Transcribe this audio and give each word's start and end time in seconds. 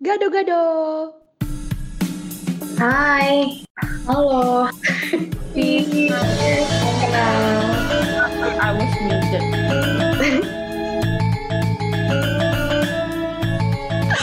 Gado-gado. 0.00 1.12
Hai. 2.80 3.60
Halo. 4.08 4.72
I 8.56 8.72
was 8.80 8.92
muted. 9.04 9.44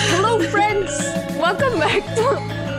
Hello 0.10 0.42
friends. 0.50 0.98
Welcome 1.38 1.78
back 1.78 2.02
to 2.18 2.25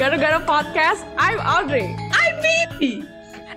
Gado-gado 0.03 0.43
podcast. 0.43 1.07
I'm 1.15 1.39
Audrey. 1.39 1.95
I'm 2.11 2.35
Bibi. 2.43 3.07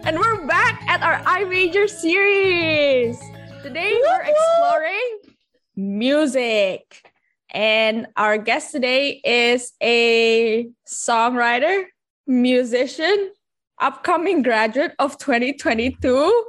And 0.06 0.22
we're 0.22 0.46
back 0.46 0.86
at 0.86 1.02
our 1.02 1.18
I 1.26 1.46
Major 1.50 1.88
series. 1.90 3.18
Today 3.66 3.98
we're 4.06 4.22
exploring 4.22 5.34
music. 5.76 7.11
And 7.52 8.08
our 8.16 8.38
guest 8.38 8.72
today 8.72 9.20
is 9.26 9.74
a 9.84 10.70
songwriter, 10.88 11.84
musician, 12.26 13.32
upcoming 13.80 14.42
graduate 14.42 14.94
of 15.00 15.18
2022, 15.18 16.46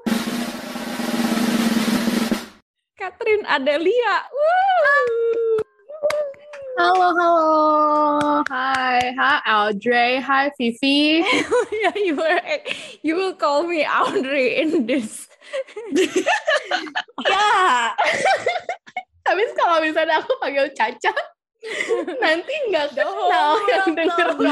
Catherine 2.98 3.44
Adelia. 3.46 4.22
Woo! 4.32 5.58
Halo, 6.78 7.14
halo. 7.18 8.44
Hi, 8.48 9.12
hi 9.18 9.40
Audrey. 9.46 10.20
Hi 10.20 10.50
Vivi. 10.56 11.20
yeah, 11.82 11.92
you 11.96 12.16
were 12.16 12.40
you 13.02 13.14
will 13.16 13.34
call 13.34 13.64
me 13.64 13.84
Audrey 13.84 14.56
in 14.56 14.86
this. 14.86 15.28
ya. 17.28 17.90
Tapi 19.22 19.42
kalau 19.54 19.78
misalnya 19.78 20.18
aku 20.18 20.34
panggil 20.42 20.66
Caca, 20.74 21.14
nanti 22.22 22.54
nggak 22.70 22.98
kenal 22.98 23.50
yang 23.70 23.94
denger. 23.94 24.28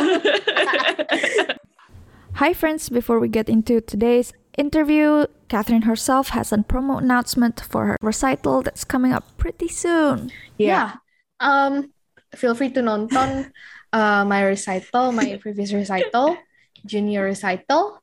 Hi, 2.41 2.55
friends. 2.55 2.89
Before 2.89 3.19
we 3.19 3.29
get 3.29 3.51
into 3.51 3.83
today's 3.83 4.33
interview, 4.57 5.27
Catherine 5.51 5.83
herself 5.83 6.31
has 6.31 6.55
a 6.55 6.63
promo 6.63 7.03
announcement 7.03 7.61
for 7.61 7.87
her 7.87 7.97
recital 8.01 8.63
that's 8.63 8.87
coming 8.87 9.13
up 9.13 9.27
pretty 9.37 9.69
soon. 9.69 10.31
Ya. 10.57 11.03
Um, 11.43 11.91
feel 12.39 12.55
free 12.55 12.71
to 12.71 12.81
nonton 12.81 13.51
uh, 13.93 14.25
my 14.25 14.47
recital, 14.47 15.11
my 15.11 15.37
previous 15.43 15.75
recital, 15.75 16.39
junior 16.87 17.27
recital 17.27 17.99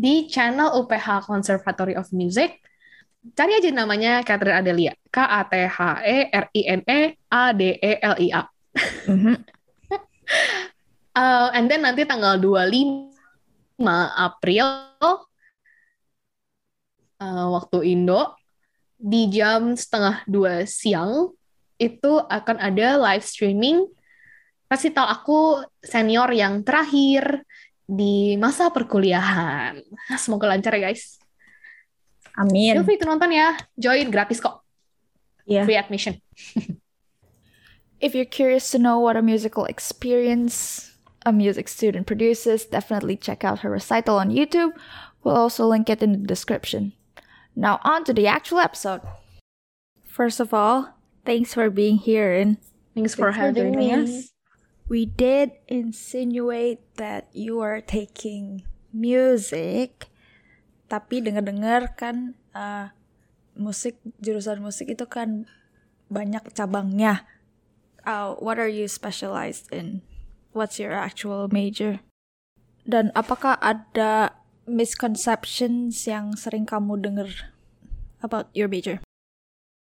di 0.00 0.26
channel 0.26 0.72
UPH 0.82 1.28
Conservatory 1.28 1.94
of 1.94 2.10
Music. 2.12 2.58
Cari 3.32 3.56
aja 3.56 3.72
namanya 3.72 4.20
Catherine 4.20 4.60
Adelia. 4.60 4.92
K 5.08 5.16
A 5.16 5.40
T 5.48 5.52
H 5.64 5.80
E 6.04 6.18
R 6.28 6.46
I 6.52 6.62
N 6.68 6.80
E 6.84 7.00
A 7.32 7.42
D 7.56 7.62
E 7.80 7.92
L 8.04 8.16
I 8.20 8.28
A. 8.36 8.42
Mhm. 9.08 9.34
Uh, 11.14 11.46
and 11.54 11.70
then 11.70 11.86
nanti 11.86 12.02
tanggal 12.02 12.34
25 12.42 13.14
April 14.18 14.66
uh, 17.22 17.46
waktu 17.54 17.94
Indo 17.94 18.34
di 18.98 19.30
jam 19.30 19.78
setengah 19.78 20.26
dua 20.26 20.66
siang 20.66 21.30
itu 21.78 22.18
akan 22.18 22.58
ada 22.58 22.98
live 22.98 23.22
streaming 23.22 23.86
resital 24.66 25.06
aku 25.06 25.62
senior 25.86 26.34
yang 26.34 26.66
terakhir 26.66 27.46
di 27.84 28.34
masa 28.34 28.74
perkuliahan. 28.74 29.78
Semoga 30.18 30.50
lancar 30.50 30.74
ya 30.74 30.90
guys. 30.90 31.22
Amin. 32.38 32.74
Feel 32.74 32.84
free 32.84 32.98
to 32.98 33.06
nonton 33.06 33.32
ya. 33.34 33.56
Join 33.78 34.10
gratis 34.10 34.40
kok. 34.40 34.64
Yeah. 35.46 35.64
Free 35.64 35.76
admission. 35.76 36.20
If 38.00 38.14
you're 38.14 38.28
curious 38.28 38.70
to 38.72 38.78
know 38.78 38.98
what 39.00 39.16
a 39.16 39.22
musical 39.22 39.64
experience 39.64 40.92
a 41.24 41.32
music 41.32 41.68
student 41.68 42.06
produces, 42.06 42.66
definitely 42.66 43.16
check 43.16 43.44
out 43.44 43.60
her 43.60 43.70
recital 43.70 44.18
on 44.18 44.28
YouTube. 44.28 44.72
We'll 45.22 45.36
also 45.36 45.64
link 45.64 45.88
it 45.88 46.02
in 46.02 46.12
the 46.12 46.18
description. 46.28 46.92
Now, 47.56 47.80
on 47.82 48.04
to 48.04 48.12
the 48.12 48.26
actual 48.26 48.58
episode. 48.58 49.00
First 50.04 50.38
of 50.38 50.52
all, 50.52 50.92
thanks 51.24 51.54
for 51.54 51.70
being 51.70 51.96
here. 51.96 52.34
And 52.34 52.58
Thanks 52.94 53.14
for 53.14 53.32
for 53.32 53.32
having 53.32 53.72
me. 53.74 53.90
us. 53.92 54.32
we 54.86 55.06
did 55.06 55.52
insinuate 55.66 56.80
that 56.96 57.28
you 57.32 57.60
are 57.60 57.80
taking 57.80 58.64
music, 58.92 60.06
tapi 60.94 61.18
dengar-dengar 61.18 61.98
kan 61.98 62.38
uh, 62.54 62.94
musik 63.58 63.98
jurusan 64.22 64.62
musik 64.62 64.94
itu 64.94 65.10
kan 65.10 65.50
banyak 66.06 66.46
cabangnya. 66.54 67.26
Uh, 68.06 68.38
what 68.38 68.62
are 68.62 68.70
you 68.70 68.86
specialized 68.86 69.74
in? 69.74 70.06
What's 70.54 70.78
your 70.78 70.94
actual 70.94 71.50
major? 71.50 71.98
Dan 72.86 73.10
apakah 73.18 73.58
ada 73.58 74.38
misconceptions 74.70 76.06
yang 76.06 76.38
sering 76.38 76.62
kamu 76.62 77.02
dengar 77.02 77.26
about 78.22 78.54
your 78.54 78.70
major? 78.70 79.02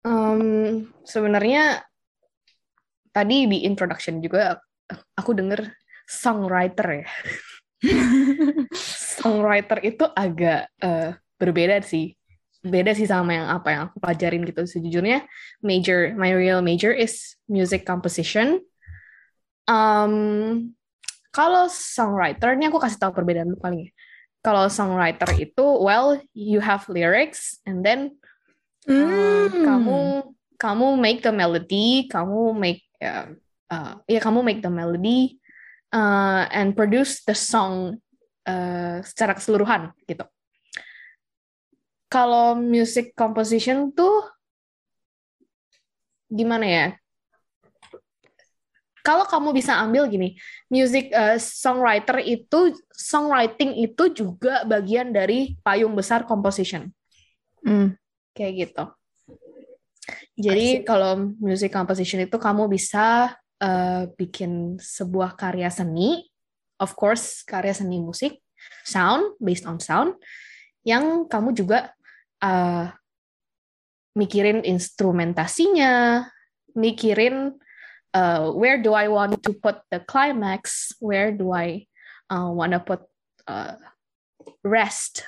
Um, 0.01 0.89
sebenarnya 1.05 1.85
tadi 3.13 3.45
di 3.45 3.69
introduction 3.69 4.17
juga 4.17 4.57
aku 5.13 5.37
denger 5.37 5.77
songwriter 6.09 7.05
ya. 7.05 7.07
songwriter 9.19 9.79
itu 9.85 10.05
agak 10.13 10.69
eh, 10.81 11.17
berbeda 11.37 11.81
sih. 11.85 12.17
Beda 12.63 12.95
sih 12.95 13.05
sama 13.05 13.35
yang 13.35 13.47
apa 13.51 13.67
yang 13.75 13.81
aku 13.91 13.99
pelajarin 13.99 14.47
gitu. 14.47 14.63
Sejujurnya 14.63 15.27
major, 15.59 16.15
my 16.15 16.31
real 16.31 16.63
major 16.63 16.95
is 16.95 17.35
music 17.45 17.83
composition. 17.83 18.63
Um, 19.67 20.71
kalau 21.35 21.67
songwriter, 21.67 22.55
ini 22.55 22.71
aku 22.71 22.79
kasih 22.79 22.99
tahu 22.99 23.11
perbedaan 23.11 23.51
dulu 23.51 23.59
paling 23.59 23.81
ya. 23.87 23.91
Kalau 24.43 24.67
songwriter 24.67 25.27
itu, 25.39 25.65
well, 25.79 26.19
you 26.35 26.59
have 26.59 26.87
lyrics 26.91 27.59
and 27.63 27.83
then 27.83 28.15
Uh, 28.83 29.47
kamu 29.47 29.99
kamu 30.59 30.87
make 30.99 31.23
the 31.23 31.31
melody, 31.31 32.03
kamu 32.11 32.51
make 32.51 32.83
uh, 32.99 33.31
uh, 33.71 33.95
ya 34.11 34.19
kamu 34.19 34.43
make 34.43 34.59
the 34.59 34.67
melody 34.67 35.39
uh, 35.95 36.43
and 36.51 36.75
produce 36.75 37.23
the 37.23 37.35
song 37.35 38.02
uh, 38.47 38.99
secara 39.03 39.35
keseluruhan 39.37 39.91
gitu. 40.07 40.25
Kalau 42.11 42.53
music 42.53 43.17
composition 43.17 43.89
tuh 43.89 44.27
gimana 46.29 46.65
ya? 46.65 46.87
Kalau 49.03 49.27
kamu 49.27 49.51
bisa 49.51 49.75
ambil 49.83 50.07
gini, 50.07 50.39
music 50.71 51.11
uh, 51.11 51.35
songwriter 51.35 52.23
itu 52.23 52.71
songwriting 52.95 53.75
itu 53.83 54.15
juga 54.15 54.63
bagian 54.63 55.11
dari 55.11 55.59
payung 55.59 55.91
besar 55.91 56.23
composition 56.23 56.87
Hmm. 57.63 57.95
kayak 58.35 58.53
gitu. 58.67 58.83
Jadi 60.35 60.83
kalau 60.83 61.31
music 61.39 61.71
composition 61.71 62.19
itu 62.27 62.35
kamu 62.35 62.67
bisa 62.67 63.31
eh, 63.63 64.03
bikin 64.19 64.75
sebuah 64.75 65.39
karya 65.39 65.71
seni, 65.71 66.27
of 66.83 66.91
course 66.99 67.47
karya 67.47 67.71
seni 67.71 68.03
musik, 68.03 68.43
sound 68.83 69.39
based 69.39 69.63
on 69.63 69.79
sound, 69.79 70.19
yang 70.83 71.23
kamu 71.31 71.55
juga 71.55 71.95
eh, 72.43 72.91
mikirin 74.19 74.67
instrumentasinya, 74.67 76.27
mikirin 76.75 77.55
eh, 78.11 78.45
where 78.51 78.77
do 78.83 78.91
I 78.91 79.07
want 79.07 79.39
to 79.47 79.55
put 79.55 79.79
the 79.87 80.03
climax, 80.03 80.91
where 80.99 81.31
do 81.31 81.55
I 81.55 81.87
uh, 82.29 82.51
wanna 82.51 82.83
put 82.83 83.05
eh, 83.47 83.75
rest 84.63 85.23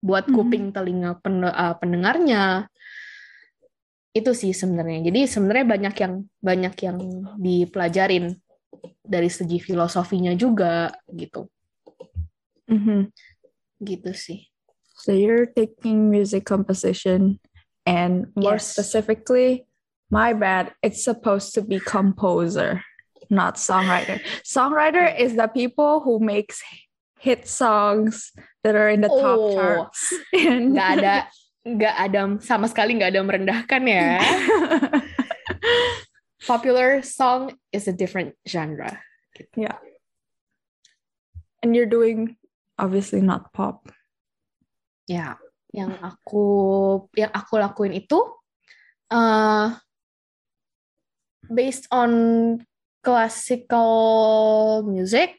buat 0.00 0.28
Mhm. 0.28 0.34
kuping 0.34 0.66
telinga 0.70 1.18
pen- 1.18 1.50
uh, 1.50 1.74
pendengarnya. 1.80 2.70
Itu 4.16 4.32
sih 4.32 4.56
sebenarnya. 4.56 5.12
Jadi 5.12 5.28
sebenarnya 5.28 5.66
banyak 5.66 5.94
yang 6.00 6.14
banyak 6.40 6.74
yang 6.88 6.98
dipelajarin 7.36 8.32
dari 9.02 9.30
segi 9.30 9.58
filosofinya 9.62 10.34
juga 10.34 10.90
gitu 11.10 11.46
Mhm. 12.66 13.12
gitu 13.80 14.10
sih 14.12 14.48
So 14.96 15.12
you're 15.12 15.46
taking 15.46 16.08
music 16.08 16.48
composition, 16.48 17.36
and 17.84 18.32
more 18.32 18.56
Yes. 18.56 18.72
specifically, 18.72 19.68
my 20.08 20.32
bad, 20.32 20.72
it's 20.80 21.04
supposed 21.04 21.52
to 21.54 21.60
be 21.60 21.76
composer, 21.78 22.80
not 23.28 23.60
songwriter. 23.60 24.18
Songwriter 24.40 25.04
is 25.04 25.36
the 25.36 25.52
people 25.52 26.00
who 26.00 26.16
makes 26.18 26.64
hit 27.20 27.44
songs 27.44 28.32
that 28.64 28.72
are 28.72 28.88
in 28.88 29.04
the 29.04 29.12
top 29.12 29.36
Oh, 29.38 29.52
charts. 29.52 30.16
And 30.32 30.72
nggak 30.74 30.90
ada 31.04 31.14
nggak 31.68 31.96
ada 32.00 32.20
sama 32.40 32.66
sekali 32.66 32.96
nggak 32.96 33.12
ada 33.12 33.22
merendahkan 33.22 33.82
ya 33.84 34.16
popular 36.44 37.00
song 37.00 37.56
is 37.72 37.88
a 37.88 37.94
different 37.96 38.36
genre 38.44 39.00
and 41.62 41.72
you're 41.72 41.88
doing 41.88 42.36
obviously 42.78 43.20
not 43.24 43.52
pop. 43.52 43.88
ya 45.06 45.38
yang 45.70 45.94
aku 46.02 46.44
yang 47.14 47.30
aku 47.30 47.62
lakuin 47.62 47.94
itu 47.94 48.18
uh, 49.12 49.76
based 51.46 51.86
on 51.94 52.10
classical 53.06 54.82
music, 54.82 55.38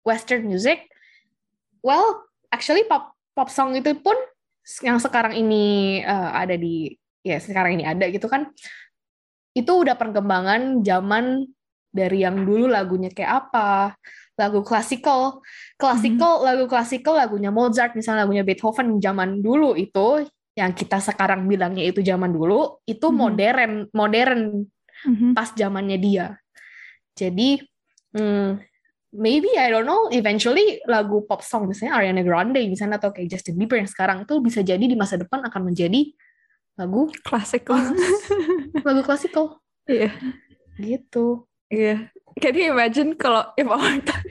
western 0.00 0.48
music. 0.48 0.88
Well, 1.84 2.24
actually 2.48 2.88
pop 2.88 3.12
pop 3.36 3.52
song 3.52 3.76
itu 3.76 3.92
pun 4.00 4.16
yang 4.80 4.96
sekarang 4.96 5.36
ini 5.36 6.00
uh, 6.06 6.30
ada 6.32 6.56
di 6.56 6.94
ya 7.20 7.36
sekarang 7.42 7.76
ini 7.80 7.84
ada 7.84 8.08
gitu 8.08 8.30
kan. 8.30 8.48
Itu 9.52 9.84
udah 9.84 9.96
perkembangan 9.96 10.80
zaman 10.80 11.46
dari 11.92 12.24
yang 12.24 12.48
dulu 12.48 12.72
lagunya 12.72 13.12
kayak 13.12 13.48
apa, 13.48 13.94
lagu 14.40 14.64
klasikal, 14.64 15.44
klasikal, 15.76 16.40
mm-hmm. 16.40 16.48
lagu 16.48 16.64
klasikal, 16.64 17.14
lagunya 17.20 17.52
Mozart, 17.52 17.92
misalnya 17.92 18.24
lagunya 18.24 18.42
Beethoven 18.42 18.96
zaman 18.96 19.44
dulu 19.44 19.76
itu 19.76 20.24
yang 20.52 20.72
kita 20.76 21.00
sekarang 21.00 21.48
bilangnya 21.48 21.84
itu 21.84 22.00
zaman 22.00 22.32
dulu 22.32 22.80
itu 22.88 23.06
mm-hmm. 23.08 23.20
modern, 23.20 23.72
modern 23.92 24.40
mm-hmm. 25.04 25.30
pas 25.36 25.52
zamannya 25.52 25.98
dia. 26.00 26.26
Jadi 27.12 27.60
hmm, 28.16 28.56
maybe 29.12 29.52
I 29.60 29.68
don't 29.68 29.84
know, 29.84 30.08
eventually 30.08 30.80
lagu 30.88 31.24
pop 31.28 31.44
song 31.44 31.68
misalnya 31.68 32.00
Ariana 32.00 32.24
Grande 32.24 32.64
misalnya 32.64 32.96
atau 32.96 33.12
kayak 33.12 33.36
Justin 33.36 33.60
Bieber 33.60 33.76
yang 33.76 33.90
sekarang 33.90 34.24
itu 34.24 34.40
bisa 34.40 34.64
jadi 34.64 34.80
di 34.80 34.96
masa 34.96 35.20
depan 35.20 35.44
akan 35.44 35.72
menjadi 35.72 36.08
lagu 36.76 37.12
klasikal, 37.24 37.92
lagu 38.86 39.00
klasikal. 39.04 39.60
Iya. 39.84 40.08
Yeah. 40.08 40.12
Gitu. 40.80 41.44
Yeah. 41.68 42.08
Can 42.40 42.56
you 42.56 42.72
imagine 42.72 43.14
kalau 43.16 43.52
if 43.60 43.68
our 43.68 44.00
time 44.00 44.30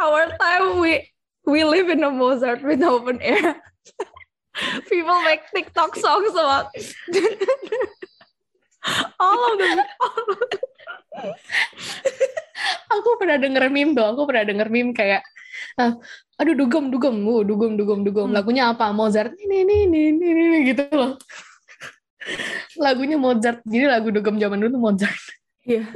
our 0.00 0.24
time 0.40 0.80
we 0.80 1.04
we 1.44 1.62
live 1.62 1.88
in 1.88 2.02
a 2.02 2.10
Mozart 2.10 2.62
with 2.64 2.82
open 2.82 3.20
air. 3.20 3.60
People 4.88 5.20
make 5.20 5.44
TikTok 5.52 5.92
songs 6.00 6.32
about 6.32 6.72
all 9.20 9.40
of 9.52 9.56
them. 9.60 9.78
aku 12.88 13.08
pernah 13.20 13.36
denger 13.36 13.68
meme 13.68 13.92
dong, 13.92 14.16
aku 14.16 14.24
pernah 14.24 14.48
denger 14.48 14.68
meme 14.72 14.96
kayak 14.96 15.20
uh, 15.76 15.92
aduh 16.36 16.54
dugem 16.56 16.92
dugem, 16.92 17.16
uh, 17.24 17.42
dugem 17.42 17.76
dugem 17.76 18.00
dugem. 18.04 18.26
Hmm. 18.28 18.36
Lagunya 18.36 18.68
apa? 18.68 18.92
Mozart 18.92 19.32
ini 19.40 19.64
ini 19.64 19.76
ini 19.88 20.00
ini 20.12 20.58
gitu 20.68 20.84
loh. 20.92 21.16
Lagunya 22.84 23.16
Mozart. 23.16 23.64
Jadi 23.64 23.84
lagu 23.88 24.12
dugem 24.12 24.36
zaman 24.36 24.60
dulu 24.60 24.70
tuh 24.76 24.82
Mozart. 24.82 25.22
Yeah. 25.64 25.88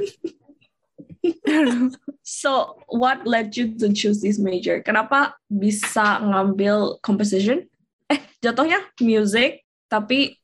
so, 2.25 2.81
what 2.89 3.23
led 3.29 3.53
you 3.53 3.77
to 3.77 3.93
choose 3.93 4.21
this 4.21 4.41
major? 4.41 4.81
Kenapa 4.81 5.37
bisa 5.45 6.17
ngambil 6.21 6.97
composition? 7.05 7.69
Eh, 8.09 8.19
jatuhnya 8.41 8.81
music, 8.99 9.63
tapi 9.85 10.41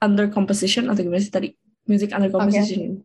under 0.00 0.30
composition 0.30 0.88
atau 0.88 1.02
gimana 1.02 1.20
sih 1.20 1.34
tadi? 1.34 1.48
Music 1.90 2.14
under 2.14 2.30
composition. 2.30 3.02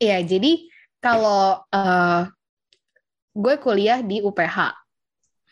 Iya, 0.00 0.22
okay. 0.22 0.26
jadi 0.26 0.52
kalau 0.98 1.62
uh, 1.70 2.22
gue 3.36 3.54
kuliah 3.62 4.02
di 4.02 4.18
UPH, 4.24 4.74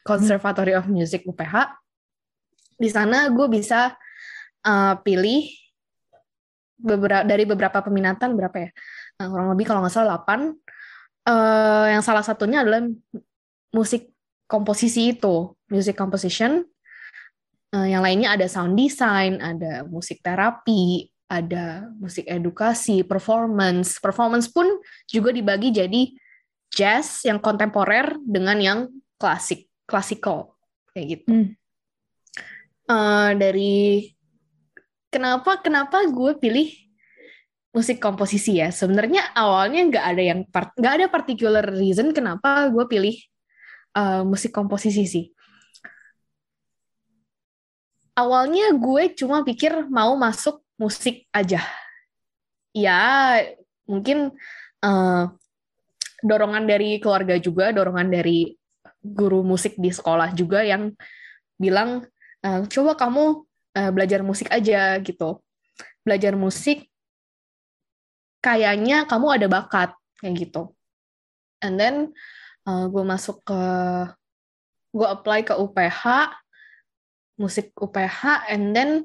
Conservatory 0.06 0.78
of 0.78 0.86
Music 0.86 1.26
UPH, 1.26 1.74
di 2.78 2.86
sana 2.86 3.26
gue 3.32 3.46
bisa 3.50 3.98
uh, 4.62 4.94
pilih 5.02 5.50
beberapa 6.76 7.24
dari 7.24 7.44
beberapa 7.48 7.78
peminatan 7.82 8.36
berapa 8.36 8.56
ya? 8.56 8.70
Nah, 9.18 9.26
kurang 9.32 9.48
lebih 9.56 9.66
kalau 9.66 9.80
nggak 9.82 9.94
salah 9.94 10.22
8. 10.22 10.54
Uh, 11.26 11.86
yang 11.90 12.06
salah 12.06 12.22
satunya 12.22 12.62
adalah 12.62 12.86
musik 13.74 14.14
komposisi 14.46 15.16
itu, 15.16 15.56
music 15.66 15.98
composition. 15.98 16.62
Uh, 17.74 17.88
yang 17.90 18.04
lainnya 18.04 18.38
ada 18.38 18.46
sound 18.46 18.78
design, 18.78 19.42
ada 19.42 19.82
musik 19.82 20.22
terapi, 20.22 21.10
ada 21.26 21.90
musik 21.98 22.28
edukasi, 22.30 23.02
performance. 23.02 23.98
Performance 23.98 24.46
pun 24.46 24.70
juga 25.10 25.34
dibagi 25.34 25.74
jadi 25.74 26.14
jazz 26.70 27.26
yang 27.26 27.42
kontemporer 27.42 28.14
dengan 28.22 28.58
yang 28.62 28.78
klasik, 29.18 29.66
klasikal 29.86 30.58
kayak 30.92 31.06
gitu. 31.18 31.30
Hmm. 31.30 31.48
Uh, 32.86 33.30
dari 33.34 34.14
kenapa 35.10 35.58
kenapa 35.58 36.06
gue 36.06 36.36
pilih 36.38 36.68
musik 37.76 38.00
komposisi 38.00 38.60
ya. 38.60 38.68
Sebenarnya 38.72 39.32
awalnya 39.36 39.80
nggak 39.88 40.06
ada 40.06 40.22
yang 40.22 40.40
nggak 40.50 40.94
ada 41.00 41.06
particular 41.12 41.64
reason 41.64 42.10
kenapa 42.16 42.68
gue 42.68 42.84
pilih 42.88 43.16
uh, 43.96 44.22
musik 44.24 44.52
komposisi 44.52 45.04
sih. 45.04 45.26
Awalnya 48.16 48.72
gue 48.80 49.12
cuma 49.12 49.44
pikir 49.44 49.92
mau 49.92 50.16
masuk 50.16 50.64
musik 50.80 51.28
aja. 51.36 51.60
Ya 52.72 53.00
mungkin 53.84 54.32
uh, 54.80 55.24
dorongan 56.24 56.64
dari 56.64 56.96
keluarga 56.96 57.36
juga, 57.36 57.76
dorongan 57.76 58.08
dari 58.08 58.56
guru 59.14 59.46
musik 59.46 59.78
di 59.78 59.94
sekolah 59.94 60.34
juga 60.34 60.66
yang 60.66 60.90
bilang 61.56 62.04
uh, 62.44 62.60
coba 62.68 62.98
kamu 62.98 63.46
uh, 63.76 63.90
belajar 63.92 64.20
musik 64.26 64.48
aja 64.52 64.98
gitu. 65.00 65.40
Belajar 66.02 66.38
musik 66.38 66.86
kayaknya 68.44 69.08
kamu 69.08 69.26
ada 69.40 69.46
bakat 69.50 69.90
kayak 70.20 70.34
gitu. 70.46 70.72
And 71.60 71.80
then 71.80 71.94
uh, 72.68 72.86
gue 72.86 73.02
masuk 73.02 73.42
ke 73.42 73.60
gue 74.96 75.06
apply 75.06 75.44
ke 75.44 75.52
UPH 75.56 76.32
musik 77.36 77.68
UPH 77.76 78.48
and 78.48 78.72
then 78.72 79.04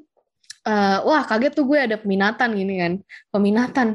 uh, 0.64 1.04
wah 1.04 1.20
kaget 1.28 1.52
tuh 1.52 1.68
gue 1.68 1.78
ada 1.78 1.96
peminatan 1.98 2.54
gini 2.54 2.74
kan. 2.80 2.92
Peminatan 3.34 3.88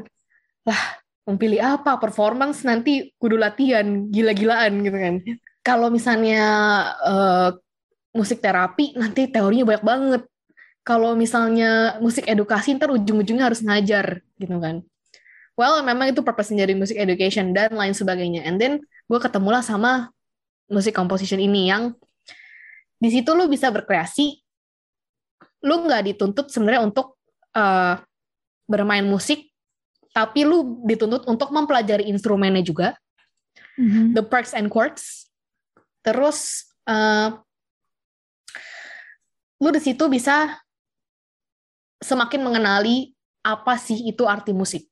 lah 0.68 0.82
memilih 1.24 1.80
apa? 1.80 1.96
Performance 1.96 2.62
nanti 2.62 3.14
kudu 3.16 3.40
latihan 3.40 4.08
gila-gilaan 4.12 4.84
gitu 4.84 4.98
kan 4.98 5.16
kalau 5.68 5.92
misalnya 5.92 6.40
uh, 7.04 7.52
musik 8.16 8.40
terapi 8.40 8.96
nanti 8.96 9.28
teorinya 9.28 9.68
banyak 9.68 9.84
banget. 9.84 10.22
Kalau 10.80 11.12
misalnya 11.12 12.00
musik 12.00 12.24
edukasi 12.24 12.72
ntar 12.80 12.88
ujung-ujungnya 12.88 13.52
harus 13.52 13.60
ngajar 13.60 14.24
gitu 14.40 14.56
kan. 14.56 14.80
Well 15.52 15.84
memang 15.84 16.16
itu 16.16 16.24
purpose 16.24 16.56
dari 16.56 16.72
music 16.72 16.96
education 16.96 17.52
dan 17.52 17.76
lain 17.76 17.92
sebagainya. 17.92 18.48
And 18.48 18.56
then 18.56 18.80
gue 18.80 19.20
ketemulah 19.20 19.60
sama 19.60 20.08
musik 20.72 20.96
composition 20.96 21.36
ini 21.36 21.68
yang 21.68 21.92
di 22.96 23.12
situ 23.12 23.28
lu 23.36 23.44
bisa 23.52 23.68
berkreasi 23.68 24.40
lu 25.68 25.84
nggak 25.84 26.14
dituntut 26.14 26.48
sebenarnya 26.48 26.80
untuk 26.80 27.20
uh, 27.52 28.00
bermain 28.64 29.04
musik 29.04 29.52
tapi 30.16 30.48
lu 30.48 30.80
dituntut 30.88 31.28
untuk 31.28 31.52
mempelajari 31.52 32.08
instrumennya 32.08 32.64
juga. 32.64 32.96
Mm-hmm. 33.78 34.18
the 34.18 34.24
perks 34.26 34.58
and 34.58 34.74
chords 34.74 35.27
terus 36.04 36.68
uh, 36.88 37.38
lu 39.58 39.68
di 39.74 39.80
situ 39.82 40.04
bisa 40.06 40.58
semakin 41.98 42.40
mengenali 42.42 43.12
apa 43.42 43.74
sih 43.78 44.06
itu 44.06 44.22
arti 44.26 44.54
musik 44.54 44.86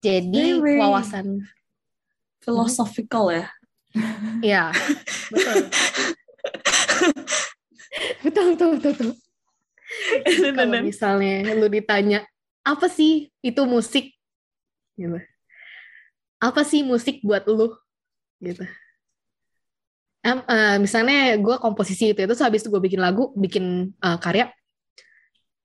jadi 0.00 0.60
wawasan 0.80 1.44
philosophical 2.44 3.30
ya. 3.30 3.46
Iya, 4.40 4.70
betul. 5.34 5.66
betul, 8.22 8.44
betul, 8.54 8.68
betul, 8.78 8.92
betul. 8.94 9.10
Kalau 10.54 10.78
misalnya 10.78 11.50
lu 11.58 11.66
ditanya, 11.66 12.22
apa 12.62 12.86
sih 12.86 13.34
itu 13.42 13.62
musik? 13.66 14.14
Gitu. 14.94 15.18
Apa 16.38 16.62
sih 16.62 16.86
musik 16.86 17.18
buat 17.26 17.42
lu? 17.50 17.74
Gitu. 18.40 18.64
Um, 20.20 20.44
uh, 20.44 20.76
misalnya 20.76 21.36
gue 21.40 21.56
komposisi 21.60 22.12
itu, 22.12 22.20
itu 22.20 22.34
habis 22.44 22.60
itu 22.60 22.68
gue 22.68 22.82
bikin 22.82 23.00
lagu, 23.00 23.32
bikin 23.36 23.96
uh, 24.04 24.20
karya. 24.20 24.52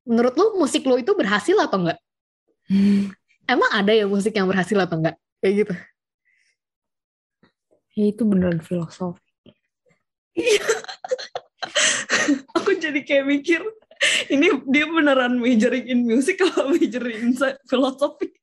Menurut 0.05 0.37
lu 0.37 0.59
musik 0.61 0.85
lu 0.85 0.99
itu 0.99 1.11
berhasil 1.17 1.55
atau 1.59 1.81
enggak? 1.81 1.99
emang 3.45 3.69
ada 3.71 3.93
ya 3.93 4.05
musik 4.09 4.33
yang 4.33 4.49
berhasil 4.49 4.77
atau 4.77 4.97
enggak 4.97 5.15
kayak 5.41 5.53
gitu 5.65 5.73
ya 7.95 8.05
itu 8.11 8.21
beneran 8.25 8.59
filosofi 8.59 9.21
aku 12.57 12.75
jadi 12.75 12.99
kayak 13.05 13.25
mikir 13.29 13.61
ini 14.27 14.51
dia 14.67 14.85
beneran 14.89 15.39
majoring 15.39 15.87
in 15.87 16.03
music 16.03 16.41
atau 16.41 16.73
majoring 16.73 17.31
in 17.31 17.33
filosofi 17.69 18.33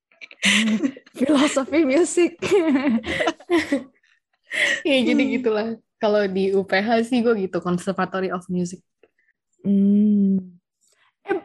filosofi 1.19 1.79
musik 1.85 2.39
ya 4.89 4.97
jadi 5.03 5.23
gitulah 5.39 5.67
kalau 5.97 6.27
di 6.29 6.53
UPH 6.53 7.09
sih 7.09 7.25
gue 7.25 7.35
gitu 7.49 7.59
Conservatory 7.63 8.29
of 8.29 8.45
Music 8.53 8.83
hmm. 9.65 10.39
eh, 11.27 11.43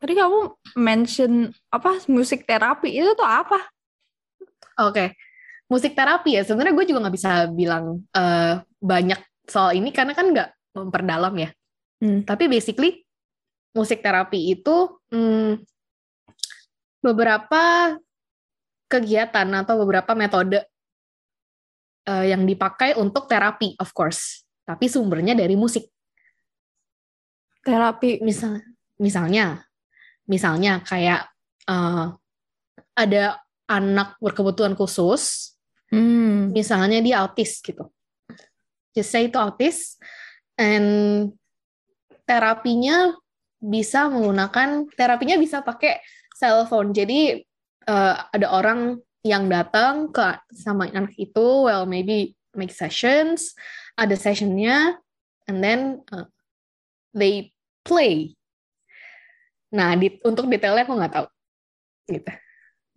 Tadi 0.00 0.16
kamu 0.16 0.38
mention 0.80 1.52
apa 1.68 2.00
musik 2.08 2.48
terapi 2.48 2.88
itu 2.88 3.12
tuh 3.12 3.28
apa? 3.28 3.68
Oke, 4.80 4.96
okay. 4.96 5.08
musik 5.68 5.92
terapi 5.92 6.40
ya. 6.40 6.42
Sebenarnya 6.48 6.72
gue 6.72 6.86
juga 6.88 7.04
nggak 7.04 7.16
bisa 7.20 7.32
bilang 7.52 8.00
uh, 8.16 8.64
banyak 8.80 9.20
soal 9.44 9.76
ini 9.76 9.92
karena 9.92 10.16
kan 10.16 10.32
nggak 10.32 10.48
memperdalam 10.72 11.36
ya. 11.36 11.52
Hmm. 12.00 12.24
Tapi 12.24 12.48
basically 12.48 13.04
musik 13.76 14.00
terapi 14.00 14.56
itu 14.56 14.88
hmm, 15.12 15.60
beberapa 17.04 17.92
kegiatan 18.88 19.52
atau 19.52 19.84
beberapa 19.84 20.16
metode 20.16 20.64
uh, 22.08 22.24
yang 22.24 22.48
dipakai 22.48 22.96
untuk 22.96 23.26
terapi, 23.26 23.76
of 23.76 23.90
course. 23.92 24.46
Tapi 24.64 24.86
sumbernya 24.86 25.34
dari 25.34 25.58
musik. 25.58 25.88
Terapi. 27.60 28.22
Misal, 28.22 28.62
misalnya, 28.96 29.60
misalnya 30.24 30.80
kayak 30.86 31.28
uh, 31.68 32.14
ada 32.94 33.40
anak 33.66 34.16
berkebutuhan 34.22 34.78
khusus, 34.78 35.50
Hmm. 35.90 36.54
misalnya 36.54 37.02
dia 37.02 37.18
autis 37.26 37.58
gitu. 37.58 37.90
Just 38.94 39.10
say 39.10 39.26
itu 39.26 39.34
autis, 39.34 39.98
and 40.54 41.30
terapinya 42.22 43.18
bisa 43.58 44.06
menggunakan 44.06 44.86
terapinya 44.94 45.34
bisa 45.34 45.66
pakai 45.66 45.98
cell 46.38 46.62
phone. 46.70 46.94
Jadi 46.94 47.42
uh, 47.90 48.14
ada 48.30 48.46
orang 48.54 49.02
yang 49.20 49.48
datang 49.52 50.08
ke 50.08 50.40
sama 50.52 50.88
anak 50.88 51.12
itu, 51.20 51.68
well 51.68 51.84
maybe 51.84 52.36
make 52.56 52.72
sessions, 52.72 53.52
ada 53.94 54.16
sessionnya, 54.16 54.96
and 55.46 55.60
then 55.60 56.00
uh, 56.10 56.26
they 57.12 57.52
play. 57.84 58.34
Nah, 59.70 59.94
di, 59.94 60.18
untuk 60.26 60.50
detailnya 60.50 60.82
aku 60.82 60.94
nggak 60.98 61.14
tahu. 61.14 61.26
Gitu. 62.10 62.32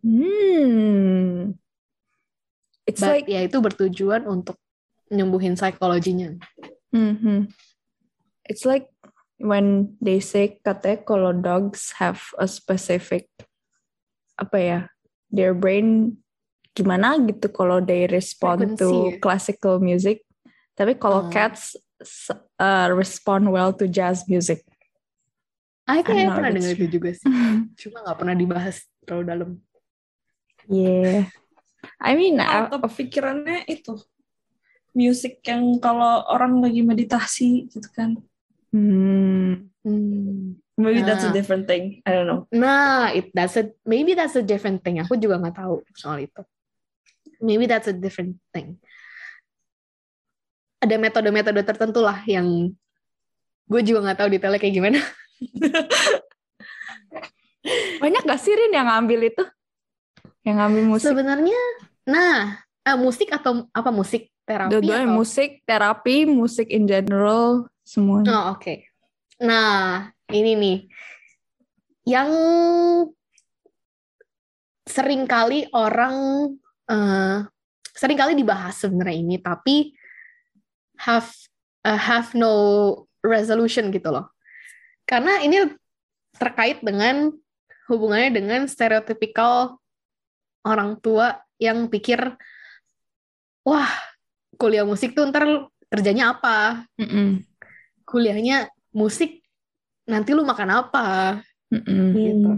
Hmm. 0.03 1.53
It's 2.84 3.00
But 3.00 3.24
like 3.24 3.27
ya 3.32 3.48
itu 3.48 3.58
bertujuan 3.63 4.27
untuk 4.27 4.60
nyembuhin 5.08 5.56
psikologinya. 5.56 6.36
Mhm. 6.92 7.48
It's 8.44 8.68
like 8.68 8.92
when 9.39 9.96
they 10.03 10.20
say 10.20 10.60
katanya 10.60 11.08
kalau 11.08 11.32
dogs 11.32 11.96
have 12.03 12.20
a 12.36 12.48
specific 12.50 13.32
apa 14.36 14.58
ya 14.60 14.80
their 15.34 15.58
brain 15.58 16.13
gimana 16.78 17.18
gitu 17.25 17.50
kalau 17.50 17.82
they 17.82 18.06
respond 18.06 18.78
to 18.78 19.13
ya? 19.13 19.18
classical 19.22 19.82
music 19.82 20.22
tapi 20.78 20.94
kalau 20.98 21.25
Oh. 21.25 21.30
cats 21.34 21.74
uh, 22.62 22.90
respond 22.94 23.50
well 23.50 23.74
to 23.74 23.90
jazz 23.90 24.25
music 24.30 24.62
Ah, 25.84 26.00
I 26.00 26.02
kayaknya 26.02 26.32
don't 26.32 26.32
know 26.32 26.38
pernah 26.40 26.52
dengar 26.56 26.72
itu 26.80 26.86
juga 26.88 27.10
sih. 27.12 27.28
Cuma 27.84 27.98
nggak 28.08 28.18
pernah 28.24 28.36
dibahas 28.40 28.75
terlalu 29.04 29.24
dalam. 29.28 29.50
yeah 30.72 31.28
I 32.00 32.16
mean 32.16 32.40
I- 32.40 32.72
Atau 32.72 32.80
pikirannya 32.88 33.68
itu 33.68 34.00
musik 34.96 35.44
yang 35.44 35.75
kalau 35.84 36.24
orang 36.32 36.63
lagi 36.63 36.80
meditasi 36.88 37.68
gitu 37.68 37.90
kan. 37.92 38.16
hmm, 38.72 39.68
Hmm. 39.84 40.62
Maybe 40.74 41.01
that's 41.01 41.22
a 41.22 41.30
Nah. 41.30 41.36
different 41.36 41.65
thing. 41.65 42.01
I 42.01 42.12
don't 42.12 42.25
know. 42.25 42.50
Nah, 42.50 43.13
it 43.13 43.30
that's 43.30 43.53
a 43.56 43.70
maybe 43.86 44.13
that's 44.13 44.34
a 44.34 44.42
different 44.42 44.82
thing. 44.82 44.98
Aku 45.00 45.13
juga 45.15 45.38
nggak 45.38 45.53
tahu 45.56 45.86
soal 45.94 46.25
itu. 46.25 46.42
Maybe 47.39 47.65
that's 47.65 47.86
a 47.86 47.94
different 47.94 48.42
thing. 48.50 48.82
Ada 50.80 50.98
metode-metode 50.98 51.62
tertentu 51.63 52.01
lah 52.01 52.25
yang 52.25 52.74
gue 53.63 53.82
juga 53.82 54.01
nggak 54.03 54.18
tahu 54.18 54.30
detailnya 54.30 54.60
kayak 54.60 54.75
gimana. 54.75 55.00
banyak 58.00 58.22
gak 58.22 58.39
sih 58.39 58.51
Rin 58.51 58.75
yang 58.75 58.88
ngambil 58.88 59.32
itu 59.32 59.44
yang 60.44 60.60
ngambil 60.60 60.84
musik 60.86 61.08
Sebenarnya, 61.08 61.62
nah, 62.03 62.60
eh, 62.84 62.98
musik 63.00 63.32
atau 63.32 63.63
apa 63.72 63.89
musik 63.89 64.27
terapi? 64.44 64.75
dua-duanya 64.75 65.08
atau- 65.08 65.15
musik 65.15 65.50
terapi 65.63 66.27
musik 66.27 66.68
in 66.68 66.84
general 66.84 67.72
semuanya 67.82 68.32
Oh, 68.32 68.44
oke. 68.51 68.84
Nah, 69.39 70.12
ini 70.34 70.52
nih. 70.58 70.78
Yang 72.10 72.32
sering 74.84 75.24
kali 75.30 75.70
orang 75.72 76.18
eh 76.92 77.38
sering 77.94 78.18
kali 78.18 78.34
dibahas 78.34 78.82
sebenarnya 78.82 79.16
ini, 79.22 79.36
tapi 79.40 79.94
have 81.00 81.30
eh, 81.86 81.96
have 81.96 82.34
no 82.34 82.54
resolution 83.24 83.94
gitu 83.94 84.10
loh. 84.12 84.34
Karena 85.06 85.40
ini 85.46 85.70
terkait 86.36 86.82
dengan 86.82 87.30
hubungannya 87.88 88.34
dengan 88.34 88.62
stereotypical 88.66 89.78
orang 90.66 90.98
tua 91.00 91.38
yang 91.60 91.88
pikir, 91.92 92.20
wah, 93.68 93.92
kuliah 94.58 94.88
musik 94.88 95.13
tuh 95.13 95.28
ntar 95.30 95.70
kerjanya 95.92 96.34
apa? 96.34 96.88
Mm-mm. 96.98 97.46
kuliahnya 98.04 98.68
musik 98.92 99.43
nanti 100.08 100.36
lu 100.36 100.44
makan 100.44 100.70
apa 100.84 101.06
Mm-mm. 101.72 102.08
gitu. 102.16 102.52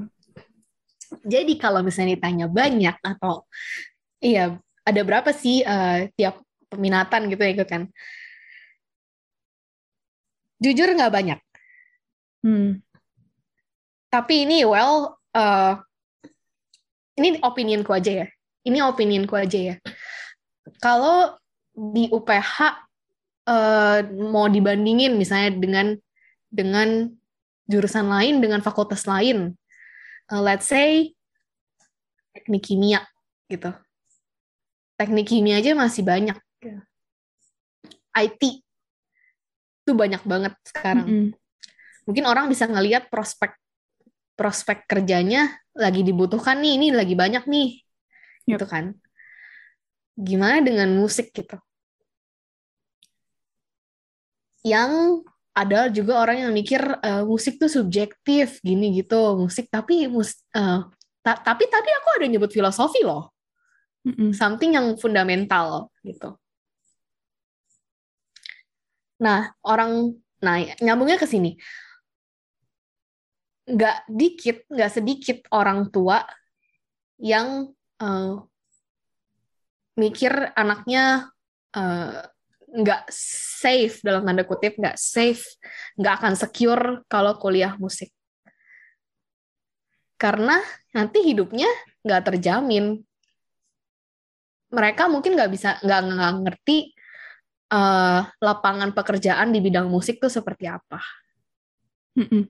Jadi 1.26 1.54
kalau 1.62 1.86
misalnya 1.86 2.18
ditanya 2.18 2.48
banyak 2.50 2.98
atau 3.02 3.46
iya 4.22 4.58
ada 4.86 5.02
berapa 5.02 5.30
sih 5.34 5.62
eh, 5.62 6.10
tiap 6.18 6.42
peminatan 6.70 7.30
gitu 7.30 7.42
ya 7.42 7.52
ikut 7.54 7.70
kan? 7.70 7.84
Jujur 10.62 10.90
nggak 10.94 11.14
banyak. 11.14 11.40
Hmm. 12.46 12.82
Tapi 14.10 14.46
ini 14.50 14.66
well 14.66 15.18
eh, 15.34 15.74
ini 17.22 17.40
opinionku 17.42 17.94
aja 17.94 18.26
ya. 18.26 18.28
Ini 18.66 18.82
opinionku 18.82 19.34
aja 19.38 19.74
ya. 19.74 19.76
Kalau 20.82 21.38
di 21.76 22.10
UPH 22.10 22.54
eh, 23.50 24.00
mau 24.10 24.50
dibandingin 24.50 25.14
misalnya 25.14 25.54
dengan 25.54 25.88
dengan 26.50 27.10
jurusan 27.66 28.06
lain 28.08 28.40
dengan 28.42 28.62
fakultas 28.62 29.06
lain, 29.06 29.54
Eh, 30.26 30.42
let's 30.42 30.66
say 30.66 31.14
teknik 32.34 32.66
kimia 32.66 33.06
gitu. 33.46 33.70
Teknik 34.98 35.30
kimia 35.30 35.62
aja 35.62 35.78
masih 35.78 36.02
banyak. 36.02 36.34
IT 38.16 38.42
itu 39.86 39.92
banyak 39.94 40.24
banget 40.26 40.56
sekarang 40.66 41.06
Mm-mm. 41.06 41.30
mungkin 42.10 42.26
orang 42.26 42.50
bisa 42.50 42.66
ngelihat 42.66 43.12
prospek 43.14 43.54
prospek 44.34 44.90
kerjanya 44.90 45.54
lagi 45.78 46.02
dibutuhkan 46.02 46.58
nih 46.58 46.74
ini 46.82 46.88
lagi 46.90 47.14
banyak 47.14 47.46
nih 47.46 47.86
Yep. 48.50 48.58
gitu 48.58 48.66
kan 48.66 48.86
gimana 50.18 50.64
dengan 50.66 50.90
musik 50.98 51.30
gitu 51.36 51.60
yang 54.66 55.22
ada 55.56 55.88
juga 55.88 56.20
orang 56.20 56.46
yang 56.48 56.52
mikir 56.52 56.84
eh, 57.00 57.24
musik 57.24 57.56
tuh 57.58 57.72
subjektif 57.72 58.60
gini 58.60 58.92
gitu 59.00 59.40
musik 59.40 59.72
tapi 59.72 60.12
mus 60.12 60.44
eh, 60.52 60.80
ta- 61.24 61.42
tapi 61.42 61.66
tadi 61.72 61.90
aku 61.96 62.08
ada 62.20 62.26
nyebut 62.28 62.52
filosofi 62.52 63.02
loh 63.08 63.36
Mm-mm. 64.06 64.38
something 64.38 64.78
yang 64.78 64.94
fundamental 65.02 65.90
gitu. 66.06 66.38
Nah, 69.18 69.50
orang 69.66 70.14
nah 70.46 70.62
nyambungnya 70.78 71.18
ke 71.18 71.26
sini. 71.26 71.58
Nggak 73.66 73.98
dikit, 74.06 74.58
nggak 74.70 74.92
sedikit 74.94 75.38
orang 75.50 75.90
tua 75.90 76.22
yang 77.18 77.74
eh, 77.98 78.34
mikir 79.98 80.54
anaknya 80.54 81.34
eh, 81.74 82.30
nggak 82.66 83.08
safe 83.12 84.02
dalam 84.02 84.26
tanda 84.26 84.44
kutip, 84.44 84.76
nggak 84.76 84.98
safe, 84.98 85.46
nggak 85.96 86.14
akan 86.22 86.34
secure 86.34 87.06
kalau 87.08 87.38
kuliah 87.38 87.78
musik. 87.78 88.10
Karena 90.16 90.60
nanti 90.96 91.22
hidupnya 91.22 91.68
nggak 92.06 92.34
terjamin 92.34 93.04
mereka 94.74 95.08
mungkin 95.08 95.38
nggak 95.38 95.52
bisa 95.52 95.78
nggak 95.84 96.02
nggak 96.10 96.34
ngerti 96.44 96.78
eh, 97.72 98.22
lapangan 98.26 98.92
pekerjaan 98.92 99.54
di 99.54 99.60
bidang 99.62 99.88
musik 99.88 100.18
tuh 100.18 100.32
seperti 100.32 100.68
apa. 100.68 101.00
Mm-mm. 102.16 102.48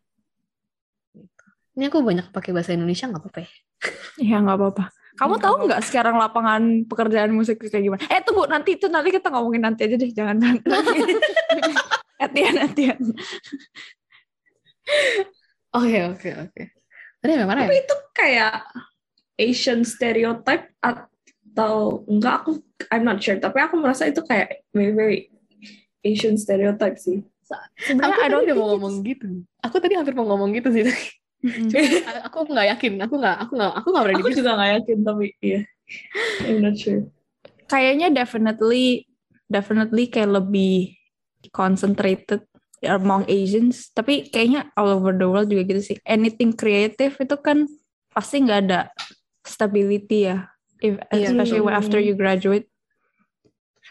Ini 1.75 1.91
aku 1.91 1.99
banyak 1.99 2.31
pakai 2.31 2.55
bahasa 2.55 2.71
Indonesia 2.71 3.11
nggak 3.11 3.19
apa-apa 3.19 3.39
ya? 3.43 3.51
Ya 4.15 4.37
nggak 4.39 4.57
apa-apa. 4.57 4.94
Kamu 5.15 5.39
Nggak 5.39 5.43
tahu 5.47 5.55
nggak 5.71 5.81
sekarang 5.87 6.15
lapangan 6.19 6.61
pekerjaan 6.91 7.31
musik 7.31 7.63
kayak 7.63 7.83
gimana? 7.83 8.01
Eh 8.11 8.19
tunggu 8.19 8.51
nanti 8.51 8.75
itu 8.75 8.91
nanti 8.91 9.15
kita 9.15 9.31
ngomongin 9.31 9.63
nanti 9.63 9.87
aja 9.87 9.95
deh 9.95 10.11
jangan 10.11 10.35
nanti. 10.35 10.67
Etian 12.23 12.55
Etian. 12.59 12.99
Oke 15.71 15.99
oke 16.03 16.29
oke. 16.47 16.63
Tadi 17.23 17.31
sampai 17.31 17.47
mana 17.47 17.59
ya? 17.63 17.67
Tapi 17.71 17.77
itu 17.79 17.95
kayak 18.11 18.55
Asian 19.35 19.81
stereotype 19.87 20.65
atau 20.83 22.03
enggak 22.11 22.43
aku 22.43 22.51
I'm 22.91 23.07
not 23.07 23.23
sure. 23.23 23.39
Tapi 23.39 23.57
aku 23.63 23.79
merasa 23.79 24.07
itu 24.11 24.19
kayak 24.19 24.67
very 24.75 24.91
very 24.91 25.19
Asian 26.03 26.35
stereotype 26.35 26.99
sih. 26.99 27.23
Aku 27.45 27.87
Sebenarnya 27.87 28.15
I 28.19 28.19
tadi 28.19 28.31
don't 28.35 28.45
udah 28.47 28.55
mau 28.57 28.67
ngomong 28.75 28.93
gitu. 29.07 29.27
Aku 29.63 29.75
tadi 29.79 29.93
hampir 29.95 30.11
mau 30.11 30.27
ngomong 30.27 30.51
gitu 30.59 30.69
sih. 30.75 30.85
Cuma 31.43 32.11
aku 32.25 32.37
nggak 32.47 32.67
yakin. 32.77 32.93
Aku 33.03 33.15
nggak 33.19 33.37
aku 33.47 33.51
nggak 33.57 33.71
aku 33.81 33.87
nggak 33.91 34.03
berani. 34.05 34.21
Aku 34.21 34.31
juga 34.31 34.51
nggak 34.55 34.71
yakin 34.81 34.97
tapi 35.03 35.25
iya. 35.43 35.59
I'm 36.47 36.59
not 36.63 36.75
sure. 36.79 37.05
Kayaknya 37.65 38.07
definitely 38.13 39.09
definitely 39.49 40.09
kayak 40.09 40.33
lebih 40.33 40.97
concentrated 41.53 42.45
among 42.85 43.25
Asians. 43.29 43.93
Tapi 43.93 44.29
kayaknya 44.29 44.73
all 44.73 44.97
over 44.97 45.13
the 45.13 45.25
world 45.29 45.49
juga 45.49 45.65
gitu 45.69 45.81
sih. 45.93 45.97
Anything 46.05 46.53
creative 46.53 47.13
itu 47.17 47.35
kan 47.41 47.69
pasti 48.13 48.41
nggak 48.41 48.59
ada 48.69 48.89
stability 49.45 50.31
ya, 50.31 50.49
if, 50.81 50.97
Iya. 51.13 51.29
especially 51.29 51.61
when 51.61 51.77
after 51.77 52.01
you 52.01 52.17
graduate. 52.17 52.65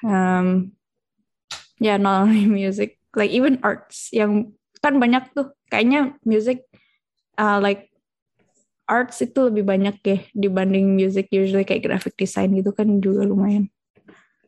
Um, 0.02 0.74
yeah, 1.78 1.96
not 1.96 2.26
only 2.26 2.50
music, 2.66 2.98
like 3.14 3.30
even 3.30 3.62
arts 3.62 4.10
yang 4.10 4.56
kan 4.82 4.98
banyak 4.98 5.30
tuh 5.32 5.54
kayaknya 5.70 6.18
music 6.26 6.66
uh, 7.38 7.58
like 7.58 7.90
arts 8.84 9.24
itu 9.24 9.48
lebih 9.48 9.64
banyak 9.64 9.96
ya 10.04 10.18
dibanding 10.36 10.92
music 10.92 11.32
usually 11.32 11.64
kayak 11.64 11.88
graphic 11.88 12.14
design 12.20 12.52
gitu 12.52 12.70
kan 12.70 13.00
juga 13.00 13.24
lumayan. 13.24 13.72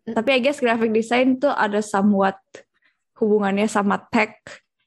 Tapi 0.07 0.39
I 0.39 0.41
guess 0.45 0.63
graphic 0.63 0.95
design 0.95 1.41
tuh 1.41 1.51
ada 1.51 1.83
somewhat 1.83 2.39
hubungannya 3.19 3.67
sama 3.67 3.99
tech. 4.13 4.39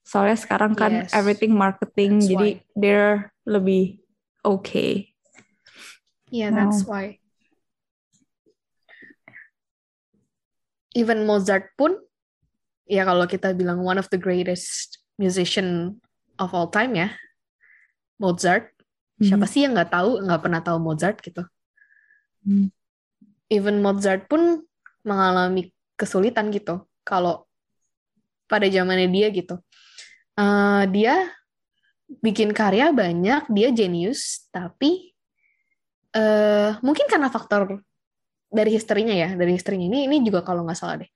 Soalnya 0.06 0.38
sekarang 0.40 0.74
kan 0.74 1.06
Yes. 1.06 1.12
everything 1.14 1.54
marketing 1.54 2.18
That's 2.18 2.30
jadi 2.32 2.50
they're 2.78 3.34
lebih 3.44 4.00
okay. 4.46 5.12
Yeah, 6.30 6.54
that's 6.54 6.86
why. 6.86 7.18
Even 10.94 11.26
Mozart 11.26 11.74
pun, 11.74 11.98
ya 12.86 13.02
kalau 13.06 13.26
kita 13.26 13.54
bilang 13.58 13.82
one 13.82 13.98
of 13.98 14.10
the 14.14 14.18
greatest 14.22 15.02
musician 15.18 15.98
of 16.38 16.54
all 16.54 16.70
time 16.70 16.94
ya, 16.94 17.10
Mozart. 18.20 18.76
Siapa 19.20 19.44
sih 19.48 19.68
yang 19.68 19.76
nggak 19.76 19.92
tahu, 19.92 20.24
nggak 20.24 20.42
pernah 20.44 20.62
tahu 20.64 20.78
Mozart 20.80 21.20
gitu. 21.20 21.44
Hmm. 22.44 22.72
Even 23.52 23.84
Mozart 23.84 24.32
pun 24.32 24.64
mengalami 25.04 25.76
kesulitan 26.00 26.52
gitu. 26.56 26.88
Kalau 27.04 27.48
pada 28.48 28.64
zamannya 28.72 29.12
dia 29.12 29.28
gitu, 29.34 29.60
Eh, 30.40 30.84
dia 30.96 31.28
bikin 32.24 32.56
karya 32.56 32.96
banyak, 32.96 33.52
dia 33.52 33.70
jenius, 33.76 34.48
tapi 34.56 35.12
eh 36.10 36.74
mungkin 36.82 37.06
karena 37.06 37.30
faktor 37.30 37.86
dari 38.50 38.72
historinya 38.74 39.14
ya, 39.14 39.30
dari 39.38 39.54
historinya 39.54 39.86
ini 39.86 40.10
ini 40.10 40.18
juga 40.26 40.42
kalau 40.42 40.66
nggak 40.66 40.80
salah 40.80 41.04
deh. 41.04 41.12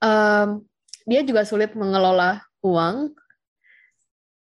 Em, 0.00 0.64
dia 1.04 1.20
juga 1.26 1.44
sulit 1.44 1.74
mengelola 1.76 2.40
uang, 2.64 3.12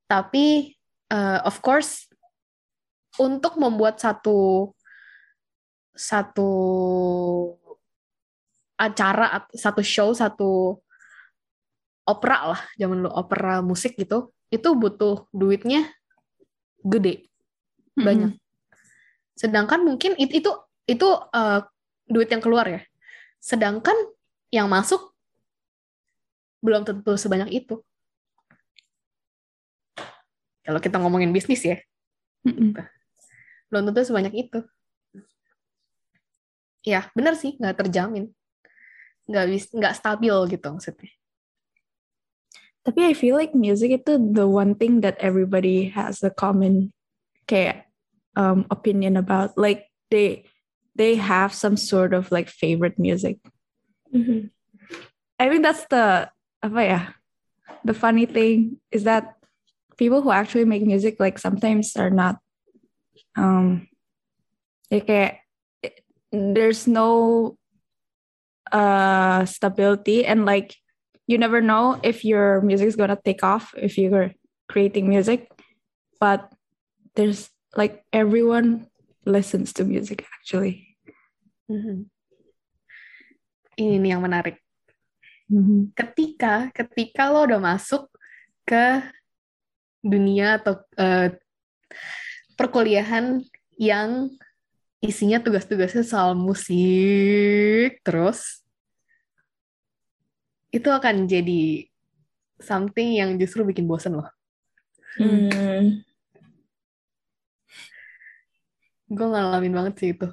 tapi 0.07 0.78
eh, 1.13 1.41
of 1.45 1.61
course 1.65 2.07
untuk 3.19 3.59
membuat 3.59 3.99
satu 3.99 4.71
satu 5.99 6.51
acara, 8.79 9.43
at- 9.43 9.51
satu 9.59 9.83
show, 9.83 10.15
satu 10.15 10.79
opera 12.07 12.55
lah, 12.55 12.61
zaman 12.79 13.03
dulu 13.03 13.11
opera 13.11 13.59
musik 13.61 13.99
gitu, 13.99 14.31
itu 14.55 14.69
butuh 14.79 15.27
duitnya 15.35 15.91
gede 16.87 17.27
banyak. 17.99 18.33
Sedangkan 19.35 19.83
mungkin 19.83 20.15
itu 20.15 20.39
itu 20.39 20.51
itu 20.87 21.09
eh, 21.35 21.61
duit 22.07 22.31
yang 22.31 22.41
keluar 22.41 22.65
ya. 22.71 22.81
Sedangkan 23.43 23.95
yang 24.55 24.71
masuk 24.71 25.13
belum 26.63 26.87
tentu 26.87 27.19
sebanyak 27.19 27.51
itu. 27.67 27.83
Kalau 30.69 30.85
kita 30.85 31.01
ngomongin 31.01 31.33
bisnis 31.33 31.65
ya, 31.65 31.81
Mm-mm. 32.45 32.77
belum 33.73 33.89
tentu 33.89 34.05
sebanyak 34.05 34.37
itu. 34.37 34.61
Ya, 36.85 37.09
benar 37.17 37.41
sih, 37.41 37.57
nggak 37.57 37.89
terjamin. 37.89 38.29
Nggak 39.25 39.45
bis, 39.49 39.65
nggak 39.73 39.97
stabil 39.97 40.37
gitu 40.53 40.69
maksudnya. 40.69 41.09
Tapi 42.85 43.01
I 43.09 43.17
feel 43.17 43.33
like 43.33 43.57
music 43.57 44.05
itu 44.05 44.21
the 44.21 44.45
one 44.45 44.77
thing 44.77 45.01
that 45.01 45.17
everybody 45.25 45.89
has 45.97 46.21
a 46.21 46.29
common 46.29 46.93
kayak 47.49 47.89
um, 48.37 48.69
opinion 48.69 49.17
about. 49.17 49.57
Like 49.57 49.89
they 50.13 50.45
they 50.93 51.17
have 51.17 51.57
some 51.57 51.81
sort 51.81 52.13
of 52.13 52.29
like 52.29 52.53
favorite 52.53 53.01
music. 53.01 53.41
I 55.41 55.49
think 55.49 55.65
that's 55.65 55.89
the 55.89 56.29
apa 56.61 56.81
ya? 56.85 57.01
The 57.89 57.97
funny 57.97 58.29
thing 58.29 58.85
is 58.93 59.09
that 59.09 59.38
people 59.99 60.23
who 60.23 60.31
actually 60.31 60.65
make 60.65 60.87
music 60.87 61.19
like 61.19 61.39
sometimes 61.39 61.99
are 61.99 62.11
not 62.11 62.39
um 63.37 63.87
there's 66.31 66.87
no 66.87 67.57
uh 68.73 69.45
stability 69.45 70.25
and 70.25 70.47
like 70.47 70.77
you 71.27 71.37
never 71.37 71.61
know 71.61 71.99
if 72.03 72.25
your 72.25 72.61
music 72.63 72.89
is 72.89 72.97
gonna 72.97 73.19
take 73.25 73.43
off 73.43 73.75
if 73.77 73.99
you're 73.99 74.33
creating 74.69 75.09
music 75.09 75.51
but 76.21 76.49
there's 77.17 77.51
like 77.77 78.05
everyone 78.13 78.87
listens 79.27 79.73
to 79.73 79.85
music 79.85 80.25
actually 80.39 80.89
Mhm. 81.69 82.09
Ini 83.77 84.17
yang 84.17 84.25
menarik. 84.25 84.57
ketika 85.97 86.73
ketika 86.73 87.29
lo 87.29 87.45
udah 87.45 87.61
masuk 87.61 88.09
ke 88.65 89.01
dunia 90.03 90.63
atau 90.63 90.79
eh, 90.97 91.35
perkuliahan 92.59 93.43
yang 93.79 94.31
isinya 94.99 95.39
tugas-tugasnya 95.39 96.03
soal 96.03 96.35
musik 96.35 98.03
terus 98.03 98.67
itu 100.75 100.89
akan 100.91 101.31
jadi 101.31 101.87
something 102.59 103.15
yang 103.17 103.39
justru 103.41 103.63
bikin 103.65 103.87
bosen 103.89 104.19
loh. 104.19 104.29
Hmm. 105.17 106.03
Gue 109.09 109.27
ngalamin 109.27 109.73
banget 109.73 109.95
sih 109.97 110.11
itu. 110.13 110.29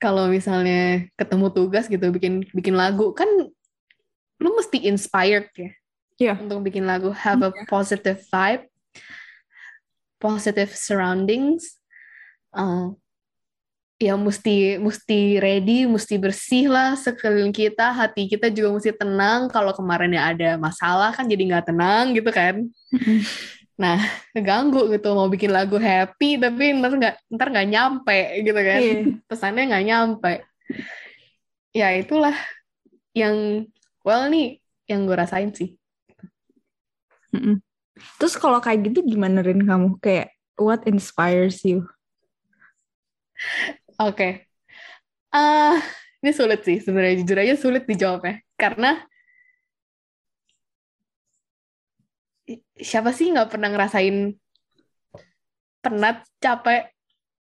Kalau 0.00 0.26
misalnya 0.26 1.06
ketemu 1.14 1.46
tugas 1.52 1.86
gitu 1.86 2.10
bikin 2.10 2.42
bikin 2.50 2.74
lagu 2.74 3.12
kan 3.12 3.28
lu 4.40 4.50
mesti 4.56 4.88
inspired 4.88 5.52
ya. 5.54 5.70
Iya. 6.18 6.34
Untuk 6.40 6.64
bikin 6.64 6.88
lagu 6.88 7.12
have 7.12 7.44
a 7.44 7.50
positive 7.68 8.18
vibe, 8.32 8.71
positive 10.22 10.70
surroundings. 10.70 11.82
Uh, 12.54 12.94
ya 13.98 14.14
mesti 14.14 14.78
mesti 14.78 15.42
ready, 15.42 15.86
mesti 15.90 16.14
bersih 16.18 16.70
lah 16.70 16.94
sekeliling 16.94 17.54
kita, 17.54 17.90
hati 17.90 18.30
kita 18.30 18.46
juga 18.54 18.78
mesti 18.78 18.94
tenang. 18.94 19.50
Kalau 19.50 19.74
kemarin 19.74 20.14
ya 20.14 20.30
ada 20.30 20.50
masalah 20.54 21.10
kan 21.10 21.26
jadi 21.26 21.42
nggak 21.50 21.66
tenang 21.74 22.14
gitu 22.14 22.30
kan. 22.30 22.70
Nah, 23.72 23.98
ngeganggu 24.30 24.94
gitu 24.94 25.10
mau 25.16 25.26
bikin 25.26 25.50
lagu 25.50 25.74
happy 25.80 26.38
tapi 26.38 26.76
ntar 26.76 26.92
nggak 26.92 27.16
ntar 27.34 27.46
nggak 27.50 27.68
nyampe 27.72 28.20
gitu 28.44 28.60
kan. 28.60 28.78
Iya. 28.78 29.00
Pesannya 29.26 29.64
nggak 29.74 29.86
nyampe. 29.88 30.32
Ya 31.72 31.88
itulah 31.96 32.36
yang 33.16 33.66
well 34.06 34.28
nih 34.28 34.60
yang 34.86 35.08
gue 35.08 35.16
rasain 35.16 35.50
sih. 35.50 35.74
Mm-mm. 37.32 37.64
Terus 38.16 38.34
kalau 38.40 38.58
kayak 38.58 38.88
gitu 38.88 39.04
gimana 39.04 39.44
Rin 39.44 39.62
kamu? 39.64 40.00
Kayak 40.00 40.32
what 40.56 40.84
inspires 40.88 41.60
you? 41.66 41.84
Oke. 44.00 44.48
Ah, 45.32 45.80
ini 46.20 46.30
sulit 46.32 46.62
sih 46.62 46.78
sebenarnya 46.78 47.24
jujur 47.24 47.38
aja 47.40 47.54
sulit 47.56 47.84
dijawabnya 47.88 48.44
karena 48.60 49.02
siapa 52.76 53.10
sih 53.16 53.32
nggak 53.32 53.48
pernah 53.48 53.68
ngerasain 53.72 54.36
penat, 55.82 56.22
capek 56.38 56.92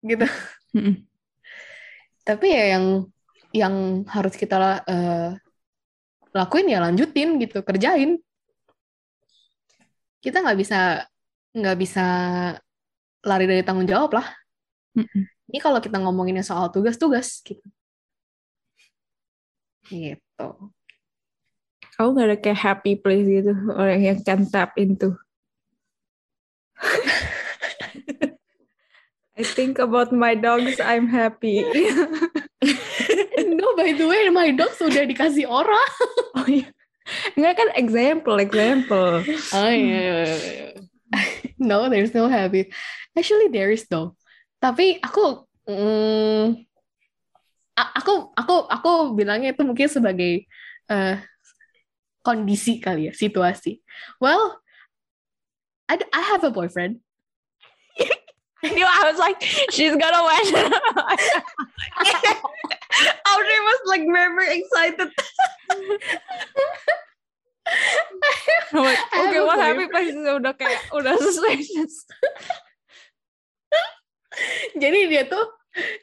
gitu. 0.05 0.27
Tapi 2.27 2.47
ya 2.51 2.65
yang 2.77 2.87
yang 3.55 3.75
harus 4.11 4.35
kita 4.37 4.85
eh, 4.85 5.31
lakuin 6.37 6.69
ya 6.69 6.83
lanjutin 6.85 7.41
gitu, 7.41 7.63
kerjain. 7.65 8.21
Kita 10.27 10.43
nggak 10.43 10.59
bisa 10.59 11.07
nggak 11.55 11.77
bisa 11.79 12.05
lari 13.23 13.47
dari 13.47 13.62
tanggung 13.62 13.87
jawab 13.87 14.19
lah. 14.19 14.27
Mm-mm. 14.99 15.23
Ini 15.47 15.59
kalau 15.62 15.79
kita 15.79 16.03
ngomonginnya 16.03 16.43
soal 16.43 16.75
tugas-tugas 16.75 17.39
gitu. 17.47 17.62
Gitu. 19.87 20.49
Kamu 21.97 22.12
gak 22.12 22.27
ada 22.27 22.37
kayak 22.37 22.61
happy 22.61 22.93
place 22.99 23.25
gitu 23.25 23.55
orang 23.73 24.03
yang 24.03 24.19
can 24.27 24.43
tap 24.51 24.75
into? 24.75 25.15
I 29.37 29.45
think 29.45 29.79
about 29.79 30.12
my 30.12 30.33
dogs, 30.37 30.81
I'm 30.81 31.09
happy. 31.09 31.61
no, 33.53 33.67
by 33.77 33.93
the 33.93 34.09
way, 34.09 34.29
my 34.33 34.49
dog 34.53 34.73
sudah 34.77 35.05
dikasih 35.05 35.45
orang. 35.45 35.91
oh 36.41 36.49
iya. 36.49 36.73
Enggak 37.38 37.55
kan 37.59 37.69
example, 37.79 38.37
example. 38.42 39.23
Oh 39.55 39.71
iya. 39.71 39.75
iya, 39.75 40.21
iya. 40.27 40.69
no, 41.59 41.87
there's 41.87 42.12
no 42.12 42.27
happy. 42.27 42.71
Actually, 43.14 43.49
there 43.49 43.71
is 43.71 43.87
though. 43.87 44.19
Tapi 44.59 44.99
aku, 44.99 45.47
mm, 45.71 46.66
aku, 47.77 48.14
aku, 48.35 48.55
aku 48.66 48.90
bilangnya 49.14 49.55
itu 49.55 49.62
mungkin 49.62 49.87
sebagai 49.87 50.45
eh, 50.90 51.16
kondisi 52.27 52.83
kali 52.83 53.11
ya, 53.11 53.12
situasi. 53.14 53.79
Well, 54.19 54.59
I, 55.87 56.03
I 56.11 56.23
have 56.35 56.42
a 56.42 56.51
boyfriend. 56.51 57.06
I 58.64 58.69
knew 58.73 58.87
I 58.87 59.11
was 59.11 59.19
like, 59.19 59.42
she's 59.71 59.92
gonna 59.92 60.23
mention. 60.25 60.73
Audrey 63.29 63.61
was 63.61 63.81
like 63.87 64.05
very, 64.09 64.61
excited. 64.61 65.11
Like, 68.73 68.99
okay, 69.12 69.40
what 69.42 69.59
happened? 69.59 69.90
Pas 69.92 70.09
udah 70.09 70.55
kayak 70.57 70.81
udah 70.95 71.19
suspicious. 71.21 72.07
jadi 74.77 75.09
dia 75.09 75.23
tuh 75.29 75.45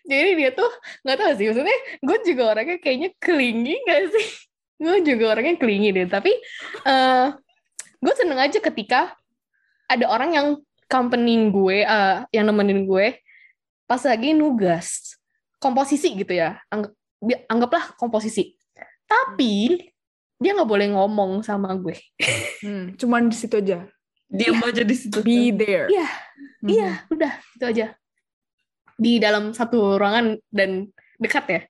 jadi 0.06 0.34
dia 0.38 0.52
tuh 0.54 0.70
nggak 1.06 1.18
tahu 1.18 1.32
sih 1.38 1.46
maksudnya 1.50 1.78
gue 2.02 2.18
juga 2.26 2.44
orangnya 2.54 2.78
kayaknya 2.82 3.10
clingy 3.18 3.78
gak 3.86 4.10
sih 4.14 4.28
gue 4.82 4.98
juga 5.06 5.38
orangnya 5.38 5.56
clingy 5.58 5.90
deh 5.94 6.08
tapi 6.10 6.34
eh 6.86 7.28
gue 8.04 8.14
seneng 8.18 8.40
aja 8.42 8.60
ketika 8.60 9.14
ada 9.90 10.06
orang 10.10 10.32
yang 10.34 10.48
company 10.94 11.50
gue 11.50 11.82
eh, 11.82 12.16
yang 12.30 12.46
nemenin 12.46 12.86
gue 12.86 13.18
pas 13.90 13.98
lagi 14.06 14.38
nugas 14.38 15.18
komposisi 15.58 16.14
gitu 16.14 16.38
ya 16.38 16.62
Angg- 16.70 16.94
anggaplah 17.50 17.98
komposisi 17.98 18.54
tapi 19.04 19.82
dia 20.38 20.52
nggak 20.54 20.70
boleh 20.70 20.94
ngomong 20.94 21.42
sama 21.42 21.74
gue 21.74 21.98
Hmm, 22.64 22.96
cuman 22.96 23.28
di 23.28 23.36
situ 23.36 23.60
aja. 23.60 23.84
Diam 24.32 24.56
aja 24.64 24.88
di 24.88 24.96
situ. 24.96 25.20
Be 25.20 25.52
there. 25.52 25.92
Iya, 25.92 26.08
Mhm. 26.64 26.70
iya 26.72 26.90
udah 27.12 27.34
itu 27.54 27.66
aja 27.68 27.86
di 28.96 29.20
dalam 29.20 29.52
satu 29.52 30.00
ruangan 30.00 30.40
dan 30.48 30.88
dekat 31.20 31.44
ya 31.52 31.62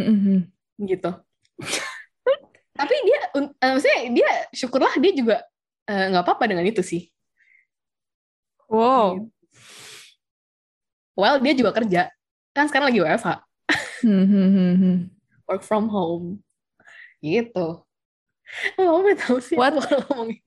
Mhm. 0.00 0.48
gitu. 0.88 1.10
Tapi 2.80 2.94
dia, 3.04 3.20
eh, 3.36 3.70
maksudnya 3.76 4.00
dia 4.08 4.30
syukurlah 4.54 4.94
dia 4.96 5.12
juga 5.12 5.36
eh, 5.84 6.04
nggak 6.12 6.24
apa-apa 6.24 6.48
dengan 6.48 6.64
itu 6.64 6.80
sih. 6.80 7.12
Wow. 8.68 9.26
Well 11.14 11.40
dia 11.40 11.52
juga 11.52 11.72
kerja 11.74 12.12
kan 12.52 12.66
sekarang 12.66 12.90
lagi 12.90 12.98
WFH, 13.00 13.28
Mhm. 14.02 15.14
work 15.46 15.62
from 15.62 15.86
home, 15.86 16.42
gitu. 17.18 17.86
Oh, 18.80 18.98
mau 18.98 19.14
tahu 19.14 19.38
sih 19.38 19.54
What? 19.54 19.76
aku 19.76 19.80
kalau 19.84 20.04
ngomongin. 20.10 20.42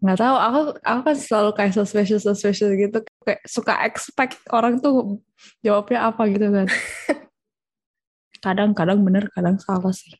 nggak 0.00 0.16
tahu 0.16 0.36
aku 0.36 0.60
aku 0.80 1.00
kan 1.04 1.16
selalu 1.16 1.50
kayak 1.52 1.72
suspicious 1.76 2.24
suspicious 2.24 2.72
gitu 2.72 2.98
kayak 3.20 3.40
suka 3.44 3.74
expect 3.84 4.40
orang 4.48 4.80
tuh 4.80 5.20
jawabnya 5.60 6.08
apa 6.08 6.24
gitu 6.24 6.48
kan 6.48 6.64
kadang-kadang 8.44 9.04
bener 9.04 9.28
kadang 9.30 9.60
salah 9.60 9.92
sih 9.92 10.16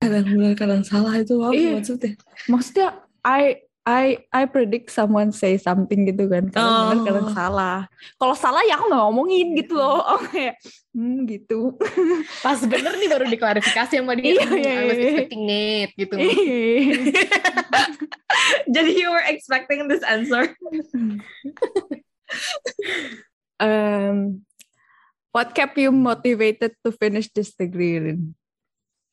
Kadang 0.00 0.26
benar, 0.34 0.56
kadang 0.58 0.82
salah 0.82 1.14
itu 1.14 1.38
apa 1.38 1.54
Iya. 1.54 1.78
maksudnya? 1.78 2.12
maksudnya 2.48 2.88
I 3.22 3.62
I 3.82 4.22
I 4.30 4.46
predict 4.46 4.94
someone 4.94 5.34
say 5.34 5.58
something 5.58 6.06
gitu 6.06 6.30
kan 6.30 6.46
kadang 6.54 6.86
bener 6.86 6.98
Oh. 7.02 7.02
kadang 7.02 7.26
salah 7.34 7.90
kalau 8.14 8.30
salah 8.38 8.62
ya 8.62 8.78
aku 8.78 8.86
nggak 8.86 9.02
ngomongin 9.10 9.58
gitu 9.58 9.74
loh 9.74 9.98
oh, 9.98 10.22
kayak 10.30 10.54
hmm 10.94 11.26
gitu 11.26 11.74
Pas 12.46 12.62
bener 12.62 12.94
nih 12.94 13.10
baru 13.10 13.26
diklarifikasi 13.26 13.98
sama 13.98 14.14
dia. 14.14 14.38
Iya, 14.38 14.46
"Hmm, 14.46 14.58
iya, 14.62 14.72
I 14.78 14.84
was 14.86 14.98
iya. 14.98 15.02
expecting 15.10 15.42
it 15.50 15.90
gitu. 15.98 16.14
Jadi 18.74 18.90
you 18.96 19.10
were 19.10 19.24
expecting 19.26 19.90
this 19.90 20.02
answer? 20.06 20.46
um, 23.62 24.42
what 25.34 25.54
kept 25.58 25.74
you 25.78 25.90
motivated 25.90 26.74
to 26.86 26.92
finish 26.94 27.26
this 27.34 27.50
degree 27.54 27.98
Lin? 27.98 28.34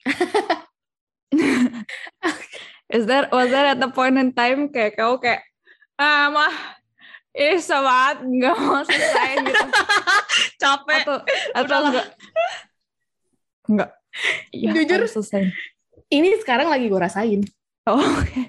Is 2.89 3.05
that 3.05 3.29
was 3.29 3.49
that 3.49 3.65
at 3.67 3.79
the 3.79 3.87
point 3.87 4.17
in 4.17 4.33
time 4.33 4.67
kayak 4.67 4.97
kau 4.97 5.17
kayak 5.17 5.45
ah 5.95 6.27
mah 6.27 6.49
ini 7.31 7.61
sama 7.61 8.17
nggak 8.17 8.55
mau 8.57 8.81
selesai 8.81 9.31
gitu 9.45 9.65
Capek. 10.61 11.01
atau 11.05 11.17
atau 11.53 11.77
enggak 11.85 12.07
enggak 13.67 13.89
ya, 14.49 14.71
Jujur. 14.73 15.05
selesai 15.07 15.53
Ini 16.09 16.41
sekarang 16.41 16.65
lagi 16.65 16.89
gue 16.89 16.97
rasain. 16.97 17.45
oh 17.85 18.01
oke. 18.01 18.41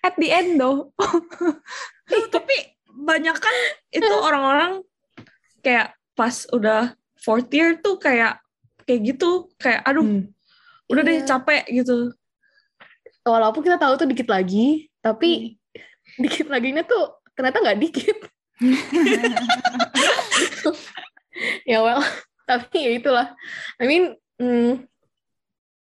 at 0.00 0.14
the 0.14 0.30
end 0.30 0.54
though 0.56 0.94
tapi 2.34 2.54
banyak 2.88 3.34
kan 3.34 3.54
itu 3.90 4.14
orang-orang 4.14 4.86
kayak 5.60 5.98
pas 6.14 6.46
udah 6.50 6.94
fourth 7.16 7.50
year 7.50 7.74
tuh 7.76 7.98
kayak 7.98 8.38
kayak 8.84 9.02
gitu 9.04 9.50
kayak 9.56 9.82
aduh 9.82 10.06
Hmm. 10.06 10.30
udah 10.86 11.02
deh 11.02 11.18
Iya. 11.18 11.26
capek 11.26 11.62
gitu 11.68 12.14
Walaupun 13.26 13.62
kita 13.64 13.76
tahu 13.76 13.98
tuh 13.98 14.08
dikit 14.08 14.28
lagi, 14.30 14.88
tapi 15.02 15.58
dikit 16.18 16.50
laginya 16.50 16.82
tuh 16.82 17.18
ternyata 17.38 17.62
nggak 17.62 17.78
dikit. 17.78 18.18
ya 21.70 21.78
well, 21.84 22.02
tapi 22.48 22.76
ya 22.82 22.90
itulah. 22.98 23.26
I 23.78 23.84
mean, 23.86 24.18
hmm, 24.42 24.82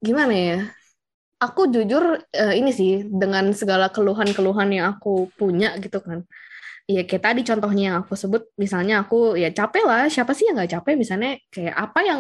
gimana 0.01 0.33
ya? 0.33 0.59
Aku 1.38 1.69
jujur 1.69 2.25
eh, 2.31 2.53
ini 2.57 2.71
sih 2.71 3.05
dengan 3.05 3.51
segala 3.53 3.91
keluhan-keluhan 3.91 4.71
yang 4.71 4.97
aku 4.97 5.29
punya 5.35 5.77
gitu 5.77 6.01
kan. 6.01 6.25
Ya 6.85 7.01
kayak 7.01 7.23
tadi 7.25 7.41
contohnya 7.41 7.83
yang 7.91 7.97
aku 8.05 8.13
sebut, 8.13 8.45
misalnya 8.61 9.05
aku 9.05 9.38
ya 9.38 9.49
capek 9.49 9.83
lah. 9.85 10.05
Siapa 10.05 10.38
sih 10.38 10.49
yang 10.49 10.57
nggak 10.57 10.79
capek? 10.79 10.93
Misalnya 10.97 11.38
kayak 11.49 11.75
apa 11.75 11.99
yang 12.05 12.19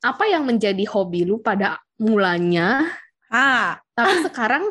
apa 0.00 0.24
yang 0.28 0.42
menjadi 0.48 0.84
hobi 0.88 1.28
lu 1.28 1.40
pada 1.44 1.80
mulanya, 2.00 2.88
ah. 3.30 3.80
Tapi 3.96 4.26
sekarang 4.28 4.64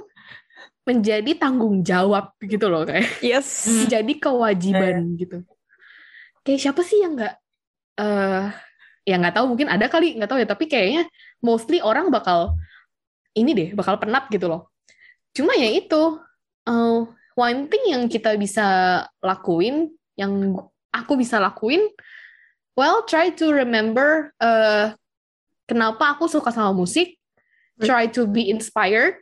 menjadi 0.86 1.32
tanggung 1.36 1.82
jawab 1.82 2.38
gitu 2.41 2.70
loh 2.70 2.86
kayak. 2.86 3.10
Yes. 3.26 3.65
Jadi 3.89 4.22
kewajiban 4.22 5.18
gitu. 5.18 5.41
Kayak 6.46 6.60
siapa 6.62 6.82
sih 6.86 7.02
yang 7.02 7.18
nggak 7.18 7.36
eh 7.96 8.46
ya 9.06 9.15
nggak 9.22 9.36
tahu 9.38 9.46
mungkin 9.54 9.70
ada 9.70 9.89
kali 9.89 10.15
nggak 10.18 10.30
tahu 10.30 10.39
ya. 10.41 10.48
Tapi 10.48 10.65
kayaknya 10.70 11.04
mostly 11.41 11.82
orang 11.82 12.13
bakal 12.13 12.54
ini 13.34 13.52
deh 13.52 13.70
bakal 13.74 13.98
penat 13.98 14.30
gitu 14.30 14.46
loh. 14.46 14.70
Cuma 15.34 15.58
ya 15.58 15.68
itu 15.74 16.22
eh, 16.70 17.00
one 17.36 17.62
thing 17.68 17.84
yang 17.91 18.08
kita 18.08 18.38
bisa 18.39 19.02
lakuin 19.20 19.91
yang 20.15 20.56
aku 20.96 21.20
bisa 21.20 21.44
lakuin 21.44 21.91
well 22.80 23.04
try 23.04 23.28
to 23.36 23.52
remember 23.52 24.32
eh 24.39 24.96
kenapa 25.68 26.15
aku 26.15 26.32
suka 26.32 26.56
sama 26.56 26.72
musik 26.72 27.20
try 27.84 28.08
to 28.08 28.24
be 28.24 28.48
inspired 28.48 29.20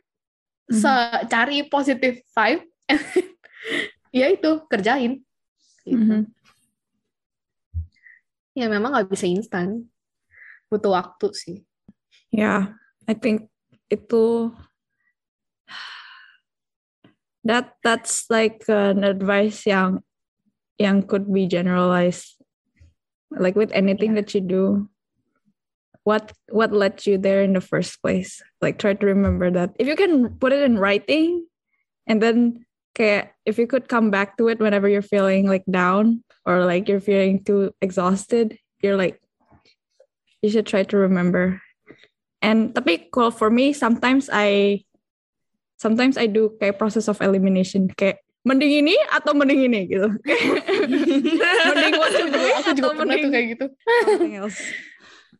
Mhm. 0.70 0.78
se- 0.80 1.24
cari 1.28 1.66
positive 1.68 2.22
vibe 2.32 2.62
ya 4.14 4.30
itu 4.30 4.62
kerjain 4.70 5.20
Gitu. 5.84 6.00
Mhm. 6.00 6.20
ya 8.56 8.66
memang 8.70 8.94
nggak 8.94 9.10
bisa 9.12 9.26
instan 9.28 9.84
butuh 10.72 10.94
waktu 10.96 11.28
sih 11.34 11.58
Yeah, 12.34 12.74
I 13.06 13.14
think 13.14 13.46
itu 13.92 14.50
that 17.44 17.76
that's 17.84 18.26
like 18.32 18.64
an 18.66 19.04
advice 19.04 19.62
yang 19.68 20.02
yang 20.80 21.04
could 21.06 21.30
be 21.30 21.46
generalized 21.46 22.40
like 23.30 23.54
with 23.54 23.70
anything 23.76 24.14
that 24.18 24.32
you 24.34 24.40
do 24.42 24.88
what 26.04 26.32
what 26.52 26.72
led 26.72 27.04
you 27.08 27.18
there 27.18 27.42
in 27.42 27.52
the 27.56 27.64
first 27.64 28.00
place? 28.00 28.40
Like 28.60 28.78
try 28.78 28.94
to 28.94 29.06
remember 29.06 29.50
that. 29.50 29.74
If 29.80 29.88
you 29.88 29.96
can 29.96 30.36
put 30.36 30.52
it 30.52 30.62
in 30.62 30.78
writing 30.78 31.48
and 32.06 32.22
then 32.22 32.64
kayak 32.94 33.32
if 33.44 33.58
you 33.58 33.66
could 33.66 33.88
come 33.88 34.12
back 34.12 34.36
to 34.38 34.46
it 34.48 34.60
whenever 34.60 34.86
you're 34.86 35.02
feeling 35.02 35.48
like 35.48 35.64
down 35.66 36.22
or 36.46 36.62
like 36.62 36.86
you're 36.86 37.02
feeling 37.02 37.42
too 37.42 37.74
exhausted 37.82 38.54
you're 38.78 38.94
like 38.94 39.18
you 40.44 40.52
should 40.52 40.68
try 40.68 40.84
to 40.84 40.96
remember. 41.00 41.58
And 42.44 42.76
tapi 42.76 43.08
kalau 43.08 43.32
for 43.32 43.48
me 43.48 43.72
sometimes 43.72 44.28
I 44.28 44.84
sometimes 45.80 46.20
I 46.20 46.28
do 46.28 46.52
kayak 46.60 46.76
process 46.76 47.08
of 47.08 47.24
elimination. 47.24 47.88
Kayak 47.88 48.20
mending 48.44 48.84
ini 48.84 48.92
atau 49.08 49.32
mending 49.32 49.72
ini 49.72 49.88
gitu. 49.88 50.12
Mending 51.72 51.94
what 51.96 52.12
to 52.12 52.28
do. 52.28 52.40
Aku 52.60 52.70
juga 52.76 52.92
atau 52.92 53.00
pernah 53.00 53.16
tuh 53.16 53.24
mending 53.24 53.32
kayak 53.32 53.46
gitu. 53.56 53.66
something 54.04 54.36
else 54.36 54.60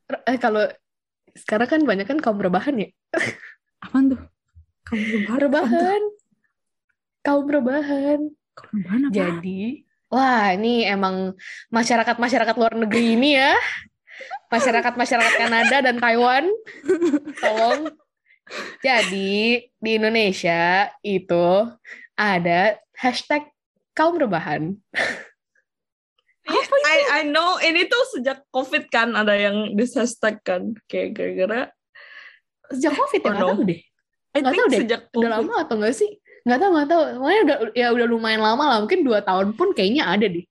eh 0.08 0.38
kalau 0.38 0.64
sekarang 1.34 1.68
kan 1.68 1.80
banyak 1.82 2.06
kan 2.06 2.18
kaum 2.22 2.38
rebahan 2.38 2.76
ya? 2.78 2.88
Apaan 3.82 4.14
tuh? 4.14 4.20
Kamu 4.86 5.04
rebahan? 5.04 5.38
Rebahan. 5.40 6.02
Kaum 7.24 7.46
rebahan. 7.48 8.20
Kamu 8.54 8.70
rebahan 8.80 9.00
apa? 9.08 9.14
Jadi 9.14 9.82
wah 10.12 10.54
ini 10.54 10.86
emang 10.86 11.34
masyarakat 11.72 12.16
masyarakat 12.20 12.54
luar 12.54 12.74
negeri 12.78 13.18
ini 13.18 13.34
ya. 13.34 13.56
Masyarakat 14.52 14.94
masyarakat 14.94 15.34
Kanada 15.34 15.76
dan 15.82 15.98
Taiwan. 15.98 16.46
Tolong. 17.42 17.90
Jadi 18.84 19.64
di 19.80 19.90
Indonesia 19.96 20.92
itu 21.00 21.66
ada 22.14 22.78
hashtag 22.94 23.50
kaum 23.96 24.20
rebahan 24.20 24.76
I 26.84 26.96
I 27.08 27.20
know 27.24 27.56
ini 27.58 27.88
tuh 27.88 28.02
sejak 28.14 28.44
covid 28.52 28.92
kan 28.92 29.16
ada 29.16 29.32
yang 29.32 29.72
hashtag 29.76 30.36
kan 30.44 30.76
kayak 30.86 31.16
gara-gara 31.16 31.60
sejak 32.70 32.92
covid 32.94 33.20
ya 33.20 33.26
Oh, 33.26 33.32
nggak 33.32 33.44
no. 33.44 33.50
tahu 33.56 33.62
deh 33.64 33.80
Nggak 34.34 34.52
tahu 34.52 34.66
deh, 34.68 34.80
sejak 34.84 35.00
udah 35.14 35.30
lama 35.40 35.54
atau 35.64 35.74
enggak 35.80 35.94
sih 35.96 36.10
nggak 36.44 36.58
tahu 36.60 36.70
nggak 36.76 36.88
tahu 36.92 37.02
makanya 37.24 37.40
udah 37.40 37.56
ya 37.72 37.86
udah 37.96 38.06
lumayan 38.06 38.42
lama 38.44 38.64
lah 38.68 38.78
mungkin 38.84 39.00
dua 39.00 39.24
tahun 39.24 39.56
pun 39.56 39.72
kayaknya 39.72 40.04
ada 40.04 40.28
deh 40.28 40.44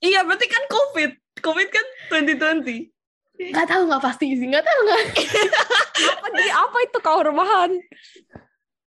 iya 0.00 0.24
berarti 0.24 0.46
kan 0.48 0.62
COVID. 0.66 1.10
COVID 1.44 1.68
kan 1.68 1.86
2020. 2.08 2.88
Nggak 3.52 3.68
tahu 3.68 3.82
nggak 3.92 4.00
pasti 4.00 4.32
sih, 4.32 4.48
nggak 4.48 4.64
tahu 4.64 4.78
nggak. 4.88 5.02
Apa 6.16 6.26
jadi 6.32 6.50
apa 6.52 6.78
itu 6.80 6.98
kau 7.04 7.20
rebahan? 7.20 7.70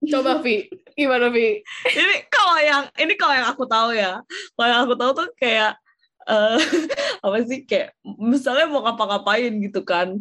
Coba 0.03 0.43
Vi, 0.43 0.67
gimana 0.99 1.31
Vi? 1.31 1.63
ini 1.87 2.15
kalau 2.27 2.59
yang 2.59 2.83
ini 2.99 3.15
kalau 3.15 3.31
yang 3.39 3.47
aku 3.47 3.63
tahu 3.63 3.95
ya. 3.95 4.19
Kalau 4.55 4.67
yang 4.67 4.81
aku 4.83 4.95
tahu 4.99 5.11
tuh 5.15 5.27
kayak 5.39 5.79
eh 6.27 6.57
apa 7.25 7.37
sih 7.47 7.63
kayak 7.63 7.95
misalnya 8.03 8.67
mau 8.69 8.83
ngapa-ngapain 8.83 9.51
gitu 9.59 9.81
kan. 9.83 10.19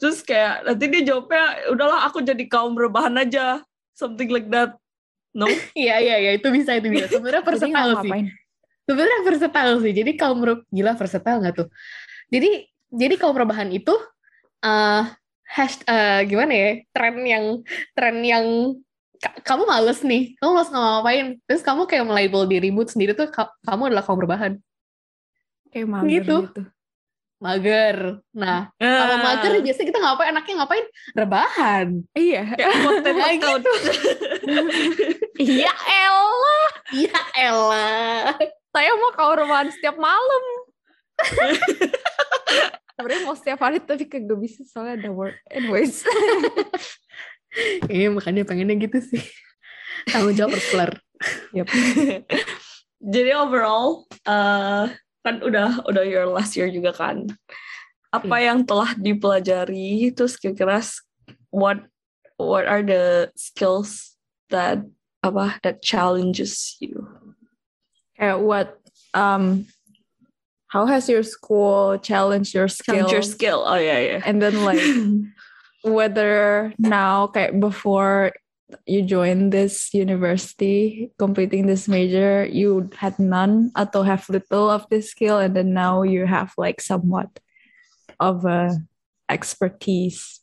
Terus 0.00 0.20
kayak 0.26 0.66
nanti 0.66 0.84
dia 0.90 1.02
jawabnya 1.14 1.70
udahlah 1.70 2.08
aku 2.08 2.20
jadi 2.24 2.44
kaum 2.50 2.74
rebahan 2.74 3.14
aja. 3.20 3.62
Something 3.94 4.28
like 4.32 4.48
that. 4.50 4.74
No? 5.34 5.46
Iya 5.78 5.98
iya 6.02 6.16
iya 6.18 6.30
itu 6.38 6.48
bisa 6.50 6.74
itu 6.76 6.90
bisa. 6.90 7.06
Sebenarnya 7.10 7.42
versatile 7.48 7.92
sih. 8.02 8.10
Sebenarnya 8.84 9.18
versatile 9.24 9.76
sih. 9.80 9.92
Jadi 9.94 10.10
kaum 10.18 10.38
gila 10.68 10.92
versatile 10.98 11.38
nggak 11.40 11.54
tuh? 11.58 11.68
Jadi 12.32 12.66
jadi 12.94 13.14
kaum 13.18 13.34
rebahan 13.34 13.70
itu 13.70 13.94
eh 14.64 15.04
hash 15.44 15.82
eh, 15.86 16.24
gimana 16.26 16.52
ya 16.56 16.70
tren 16.90 17.14
yang 17.22 17.44
tren 17.94 18.16
yang 18.24 18.46
ka- 19.20 19.38
kamu 19.44 19.62
males 19.68 20.00
nih, 20.02 20.34
kamu 20.40 20.50
males 20.50 20.70
ngapain, 20.72 21.26
terus 21.46 21.62
kamu 21.62 21.84
kayak 21.86 22.04
melabel 22.08 22.42
dirimu 22.48 22.82
sendiri 22.88 23.12
tuh 23.14 23.28
ka- 23.30 23.52
kamu 23.62 23.92
adalah 23.92 24.02
kaum 24.02 24.18
rebahan, 24.18 24.56
Kayak 25.74 25.88
mager 25.90 26.06
Gitu. 26.08 26.36
gitu. 26.46 26.62
mager. 27.36 27.98
Nah, 28.32 28.72
kalau 28.78 29.16
mager 29.20 29.52
biasanya 29.60 29.88
kita 29.90 30.00
ngapain? 30.00 30.28
Enaknya 30.32 30.54
ngapain? 30.56 30.86
Rebahan. 31.12 31.88
Iya. 32.14 32.42
kayak 32.56 32.78
konten 32.80 33.12
Nah, 33.12 33.28
account. 33.28 33.62
Iya 35.36 35.72
elah. 35.84 36.68
Ya 36.94 37.18
elah. 37.36 38.32
Saya 38.70 38.90
mau 38.96 39.12
kau 39.12 39.34
rebahan 39.34 39.68
setiap 39.68 40.00
malam. 40.00 40.44
Sebenarnya 42.94 43.22
mau 43.22 43.34
setiap 43.34 43.60
hari 43.60 43.82
tapi 43.82 44.06
kagak 44.06 44.38
bisa 44.38 44.62
soalnya 44.64 45.04
ada 45.04 45.10
work. 45.10 45.36
Anyways. 45.50 46.06
Iya 47.86 48.08
makanya 48.08 48.42
pengennya 48.42 48.78
gitu 48.80 48.98
sih. 49.04 49.22
Tanggung 50.08 50.32
jawab 50.32 50.56
harus 50.56 50.66
kelar. 50.70 50.92
Jadi 52.98 53.30
overall 53.30 54.08
eh 54.24 54.86
kan 55.24 55.40
udah 55.40 55.80
udah 55.88 56.04
your 56.04 56.28
last 56.28 56.54
year 56.54 56.68
juga 56.68 56.92
kan. 56.92 57.32
Apa 58.12 58.38
yang 58.38 58.62
telah 58.62 58.94
dipelajari 58.94 60.12
terus 60.14 60.38
kira-kira 60.38 60.78
what 61.50 61.82
what 62.38 62.68
are 62.68 62.84
the 62.84 63.32
skills 63.34 64.14
that 64.52 64.84
apa 65.24 65.58
that 65.64 65.80
challenges 65.80 66.76
you? 66.78 67.08
Kayak 68.14 68.44
what 68.44 68.68
um 69.16 69.66
how 70.70 70.84
has 70.86 71.08
your 71.08 71.24
school 71.24 71.98
challenged 71.98 72.52
your 72.52 72.68
skills? 72.68 73.08
Challenge 73.08 73.16
your 73.16 73.26
skill. 73.26 73.64
Oh 73.66 73.80
yeah 73.80 73.98
yeah. 73.98 74.20
And 74.22 74.38
then 74.38 74.62
like 74.62 74.84
whether 75.82 76.70
now 76.78 77.32
kayak 77.32 77.58
before 77.58 78.36
you 78.86 79.02
join 79.02 79.50
this 79.50 79.92
university 79.94 81.10
completing 81.18 81.66
this 81.66 81.88
major 81.88 82.44
you 82.46 82.90
had 82.96 83.18
none 83.18 83.70
atau 83.76 84.04
have 84.04 84.26
little 84.28 84.70
of 84.70 84.86
this 84.90 85.10
skill 85.10 85.38
and 85.38 85.56
then 85.56 85.72
now 85.72 86.02
you 86.02 86.26
have 86.26 86.52
like 86.58 86.80
somewhat 86.80 87.30
of 88.20 88.44
a 88.44 88.74
expertise 89.30 90.40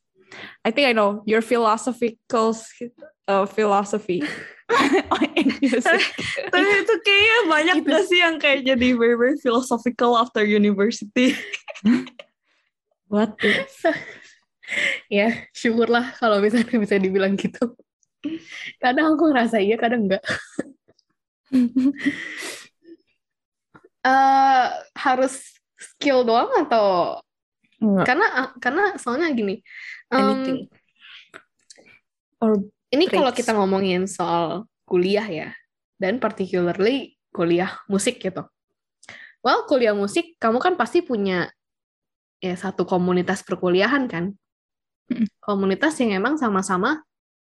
i 0.65 0.71
think 0.71 0.87
i 0.87 0.93
know 0.93 1.23
your 1.25 1.41
philosophical 1.41 2.55
uh, 3.27 3.45
philosophy 3.45 4.23
music. 5.61 6.01
Tapi 6.53 6.69
itu 6.83 6.95
kayaknya 7.03 7.39
banyak 7.47 7.75
Gitu. 7.81 7.89
gak 7.91 8.03
sih 8.07 8.19
yang 8.19 8.35
kayak 8.39 8.59
jadi 8.65 8.87
very 8.95 9.15
very 9.17 9.37
philosophical 9.39 10.15
after 10.17 10.43
university? 10.43 11.35
what 13.11 13.35
ya 15.11 15.35
syukurlah 15.51 16.15
kalau 16.15 16.39
misalnya 16.39 16.77
bisa 16.79 16.95
dibilang 16.95 17.35
gitu. 17.35 17.75
Kadang 18.77 19.17
aku 19.17 19.33
ngerasa 19.33 19.57
iya, 19.61 19.75
kadang 19.77 20.07
enggak. 20.09 20.23
Eh 24.01 24.67
harus 24.97 25.61
skill 25.77 26.25
doang 26.25 26.49
atau 26.65 27.21
Enggak. 27.77 28.05
karena 28.09 28.27
karena 28.57 28.83
soalnya 28.97 29.29
gini. 29.29 29.61
Anything. 30.09 30.65
or 32.41 32.65
Ini 32.89 33.05
kalau 33.13 33.29
kita 33.29 33.53
ngomongin 33.53 34.09
soal 34.09 34.65
kuliah 34.89 35.23
ya, 35.29 35.49
dan 36.01 36.17
particularly 36.17 37.13
kuliah 37.29 37.77
musik 37.85 38.17
gitu. 38.17 38.41
Well, 39.45 39.69
kuliah 39.69 39.93
musik, 39.93 40.33
kamu 40.41 40.57
kan 40.57 40.73
pasti 40.81 41.05
punya 41.05 41.53
ya 42.41 42.57
satu 42.57 42.89
komunitas 42.89 43.45
perkuliahan 43.45 44.09
kan. 44.09 44.33
Komunitas 45.37 45.93
yang 46.01 46.17
emang 46.17 46.41
sama-sama 46.41 47.05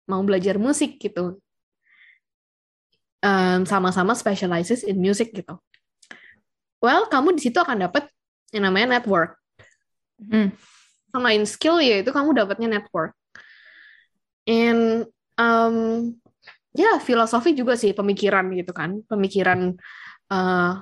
mau 0.04 0.20
belajar 0.22 0.60
musik 0.60 1.00
gitu. 1.00 1.40
Em, 3.24 3.64
sama-sama 3.64 4.12
specializes 4.12 4.84
in 4.84 5.00
music 5.00 5.32
gitu. 5.32 5.56
Well, 6.84 7.08
kamu 7.08 7.40
di 7.40 7.48
situ 7.48 7.56
akan 7.56 7.88
dapat 7.88 8.12
yang 8.52 8.68
namanya 8.68 9.00
network. 9.00 9.40
Hmm. 10.20 10.52
Selain 11.08 11.42
skill 11.48 11.80
ya 11.80 12.04
itu 12.04 12.12
kamu 12.12 12.36
dapatnya 12.36 12.68
network. 12.76 13.16
And 14.44 15.08
um, 15.40 15.76
ya 16.76 17.00
filosofi 17.00 17.56
juga 17.56 17.80
sih 17.80 17.96
pemikiran 17.96 18.52
gitu 18.52 18.76
kan, 18.76 19.00
pemikiran 19.08 19.72
eh, 20.28 20.72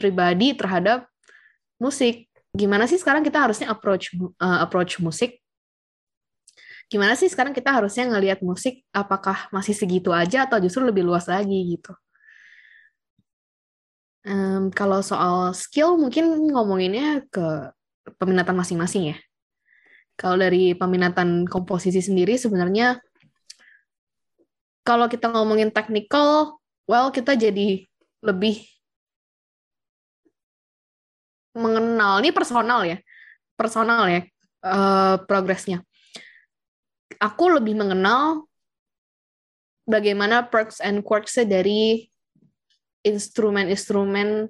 pribadi 0.00 0.56
terhadap 0.56 1.04
musik. 1.76 2.32
Gimana 2.56 2.88
sih 2.88 2.96
sekarang 2.96 3.20
kita 3.20 3.44
harusnya 3.44 3.68
approach 3.68 4.16
eh, 4.16 4.58
approach 4.64 4.96
musik? 5.04 5.43
Gimana 6.92 7.16
sih 7.16 7.32
sekarang 7.32 7.56
kita 7.56 7.72
harusnya 7.72 8.04
ngelihat 8.06 8.44
musik? 8.44 8.84
Apakah 8.92 9.48
masih 9.50 9.72
segitu 9.72 10.12
aja 10.12 10.44
atau 10.44 10.60
justru 10.60 10.84
lebih 10.84 11.02
luas 11.02 11.24
lagi 11.24 11.76
gitu? 11.76 11.92
Em, 14.24 14.72
kalau 14.72 15.04
soal 15.04 15.52
skill 15.52 16.00
mungkin 16.00 16.48
ngomonginnya 16.48 17.28
ke 17.28 17.72
peminatan 18.16 18.56
masing-masing 18.56 19.12
ya. 19.12 19.16
Kalau 20.14 20.38
dari 20.38 20.72
peminatan 20.72 21.44
komposisi 21.44 22.00
sendiri 22.00 22.38
sebenarnya 22.38 23.00
kalau 24.84 25.08
kita 25.08 25.32
ngomongin 25.32 25.72
technical, 25.72 26.60
well 26.84 27.08
kita 27.08 27.34
jadi 27.34 27.88
lebih 28.20 28.60
mengenal 31.56 32.20
ini 32.20 32.30
personal 32.30 32.84
ya, 32.84 33.00
personal 33.56 34.08
ya 34.08 34.20
eh, 34.64 35.16
progresnya. 35.24 35.84
Aku 37.20 37.52
lebih 37.52 37.78
mengenal 37.78 38.48
bagaimana 39.84 40.48
perks 40.48 40.80
and 40.80 41.04
quirks 41.04 41.36
dari 41.44 42.08
instrumen-instrumen 43.04 44.48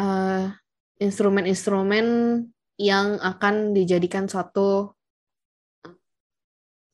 eh, 0.00 0.46
instrumen-instrumen 0.98 2.06
yang 2.80 3.20
akan 3.22 3.76
dijadikan 3.76 4.26
suatu 4.26 4.96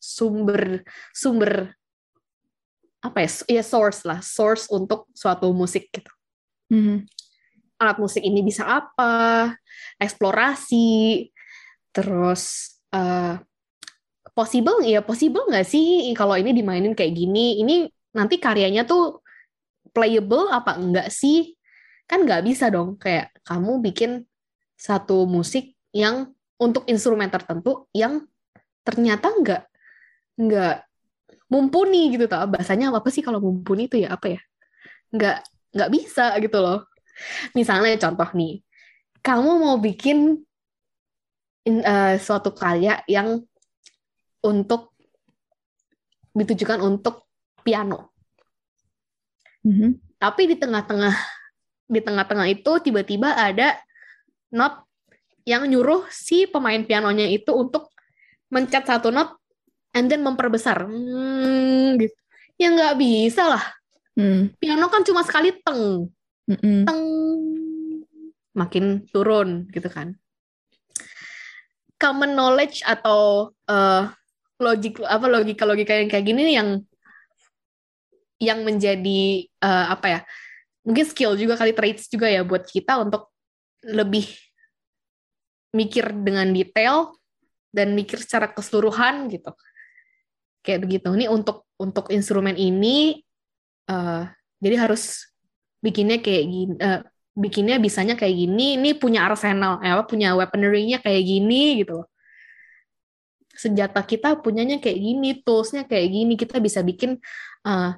sumber 0.01 0.85
sumber 1.13 1.77
apa 3.01 3.25
ya 3.25 3.61
ya 3.61 3.65
source 3.65 4.05
lah 4.05 4.21
source 4.21 4.69
untuk 4.69 5.09
suatu 5.17 5.53
musik 5.53 5.89
gitu 5.93 6.13
Mhm. 6.71 7.09
alat 7.81 7.97
musik 7.99 8.23
ini 8.23 8.45
bisa 8.45 8.63
apa 8.63 9.53
eksplorasi 9.99 11.27
terus 11.93 12.77
eh, 12.93 13.41
possible 14.37 14.81
ya 14.87 15.01
possible 15.05 15.45
nggak 15.51 15.67
sih 15.67 16.13
kalau 16.17 16.35
ini 16.39 16.51
dimainin 16.55 16.95
kayak 16.97 17.15
gini? 17.15 17.61
Ini 17.63 17.89
nanti 18.17 18.37
karyanya 18.41 18.87
tuh 18.89 19.23
playable 19.95 20.51
apa 20.51 20.79
enggak 20.79 21.09
sih? 21.13 21.55
Kan 22.09 22.27
nggak 22.27 22.43
bisa 22.47 22.69
dong 22.73 22.99
kayak 22.99 23.31
kamu 23.47 23.83
bikin 23.85 24.11
satu 24.75 25.29
musik 25.29 25.77
yang 25.95 26.33
untuk 26.61 26.85
instrumen 26.89 27.29
tertentu 27.33 27.87
yang 27.97 28.25
ternyata 28.83 29.31
nggak 29.31 29.63
nggak 30.41 30.77
mumpuni 31.53 32.11
gitu 32.15 32.27
tau. 32.31 32.47
Bahasanya 32.49 32.91
apa 32.95 33.09
sih 33.13 33.23
kalau 33.23 33.39
mumpuni 33.43 33.87
itu 33.91 34.01
ya 34.03 34.17
apa 34.17 34.39
ya? 34.39 34.41
Nggak 35.15 35.37
nggak 35.75 35.91
bisa 35.93 36.35
gitu 36.43 36.59
loh. 36.59 36.87
Misalnya 37.55 37.95
contoh 38.01 38.31
nih 38.35 38.65
kamu 39.21 39.51
mau 39.61 39.77
bikin 39.77 40.41
in- 41.69 41.85
eh, 41.85 42.17
suatu 42.17 42.51
karya 42.57 43.05
yang 43.05 43.45
untuk 44.45 44.93
ditujukan 46.33 46.81
untuk 46.81 47.27
piano 47.61 48.15
Mhm. 49.61 50.17
tapi 50.17 50.49
di 50.49 50.57
tengah-tengah 50.57 51.13
di 51.91 52.01
tengah-tengah 52.01 52.47
itu 52.49 52.73
tiba-tiba 52.81 53.37
ada 53.37 53.77
not 54.55 54.89
yang 55.45 55.69
nyuruh 55.69 56.09
si 56.09 56.49
pemain 56.49 56.81
pianonya 56.81 57.29
itu 57.29 57.53
untuk 57.53 57.93
mencet 58.49 58.89
satu 58.89 59.13
not 59.13 59.37
and 59.93 60.09
then 60.09 60.25
memperbesar 60.25 60.89
hmm, 60.89 62.01
gitu 62.01 62.17
ya 62.57 62.73
nggak 62.73 62.97
bisa 62.97 63.45
lah 63.57 63.65
Hmm. 64.19 64.53
piano 64.59 64.91
kan 64.91 65.01
cuma 65.07 65.23
sekali 65.25 65.55
teng 65.65 66.11
Mm-mm. 66.51 66.83
teng 66.83 67.03
makin 68.53 69.07
turun 69.09 69.71
gitu 69.71 69.87
kan. 69.87 70.19
Common 72.01 72.35
knowledge 72.35 72.83
atau 72.83 73.53
uh, 73.71 74.11
logik 74.61 75.01
apa 75.03 75.27
logika 75.27 75.65
logika 75.65 75.93
yang 75.97 76.09
kayak 76.13 76.27
gini 76.29 76.43
yang 76.53 76.69
yang 78.41 78.61
menjadi 78.65 79.49
uh, 79.65 79.97
apa 79.97 80.07
ya 80.09 80.21
mungkin 80.85 81.05
skill 81.05 81.37
juga 81.37 81.57
kali 81.57 81.73
traits 81.77 82.09
juga 82.09 82.29
ya 82.29 82.45
buat 82.45 82.65
kita 82.65 83.01
untuk 83.01 83.33
lebih 83.85 84.29
mikir 85.73 86.13
dengan 86.13 86.51
detail 86.51 87.15
dan 87.71 87.95
mikir 87.95 88.19
secara 88.19 88.51
keseluruhan 88.51 89.31
gitu. 89.31 89.55
Kayak 90.61 90.81
begitu. 90.85 91.09
Ini 91.15 91.31
untuk 91.31 91.65
untuk 91.81 92.11
instrumen 92.13 92.59
ini 92.59 93.23
uh, 93.89 94.29
jadi 94.61 94.77
harus 94.85 95.31
bikinnya 95.81 96.21
kayak 96.21 96.45
gini 96.45 96.75
uh, 96.77 97.01
bikinnya 97.33 97.81
bisanya 97.81 98.19
kayak 98.21 98.37
gini 98.37 98.77
ini 98.77 98.93
punya 98.93 99.25
arsenal 99.25 99.81
eh, 99.81 99.89
apa 99.89 100.05
punya 100.05 100.37
weaponry-nya 100.37 101.01
kayak 101.01 101.25
gini 101.25 101.81
gitu 101.81 102.05
loh 102.05 102.07
senjata 103.61 104.01
kita 104.01 104.41
punyanya 104.41 104.81
kayak 104.81 104.97
gini, 104.97 105.29
toolsnya 105.45 105.85
kayak 105.85 106.09
gini, 106.09 106.33
kita 106.41 106.57
bisa 106.57 106.81
bikin 106.81 107.21
uh, 107.69 107.93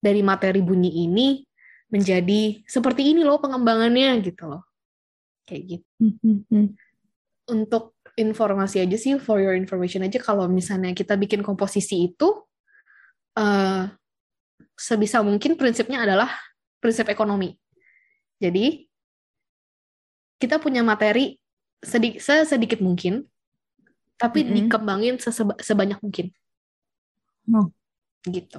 dari 0.00 0.24
materi 0.24 0.64
bunyi 0.64 1.04
ini 1.04 1.44
menjadi 1.92 2.64
seperti 2.64 3.12
ini 3.12 3.20
loh 3.20 3.36
pengembangannya 3.36 4.24
gitu 4.24 4.48
loh. 4.48 4.64
Kayak 5.44 5.62
gitu. 5.76 5.88
Untuk 7.52 7.92
informasi 8.16 8.80
aja 8.80 8.96
sih, 8.96 9.20
for 9.20 9.36
your 9.36 9.52
information 9.52 10.08
aja, 10.08 10.16
kalau 10.16 10.48
misalnya 10.48 10.96
kita 10.96 11.12
bikin 11.20 11.44
komposisi 11.44 12.08
itu, 12.08 12.32
uh, 13.36 13.92
sebisa 14.72 15.20
mungkin 15.20 15.60
prinsipnya 15.60 16.08
adalah 16.08 16.32
prinsip 16.80 17.12
ekonomi. 17.12 17.52
Jadi, 18.40 18.88
kita 20.40 20.58
punya 20.58 20.80
materi 20.82 21.36
sedikit, 21.78 22.24
sedikit 22.24 22.80
mungkin, 22.80 23.28
tapi 24.18 24.42
mm 24.42 24.46
-hmm. 24.46 24.56
dikembangin 24.56 25.16
sebanyak 25.60 25.98
mungkin. 26.02 26.26
Gitu. 28.26 28.58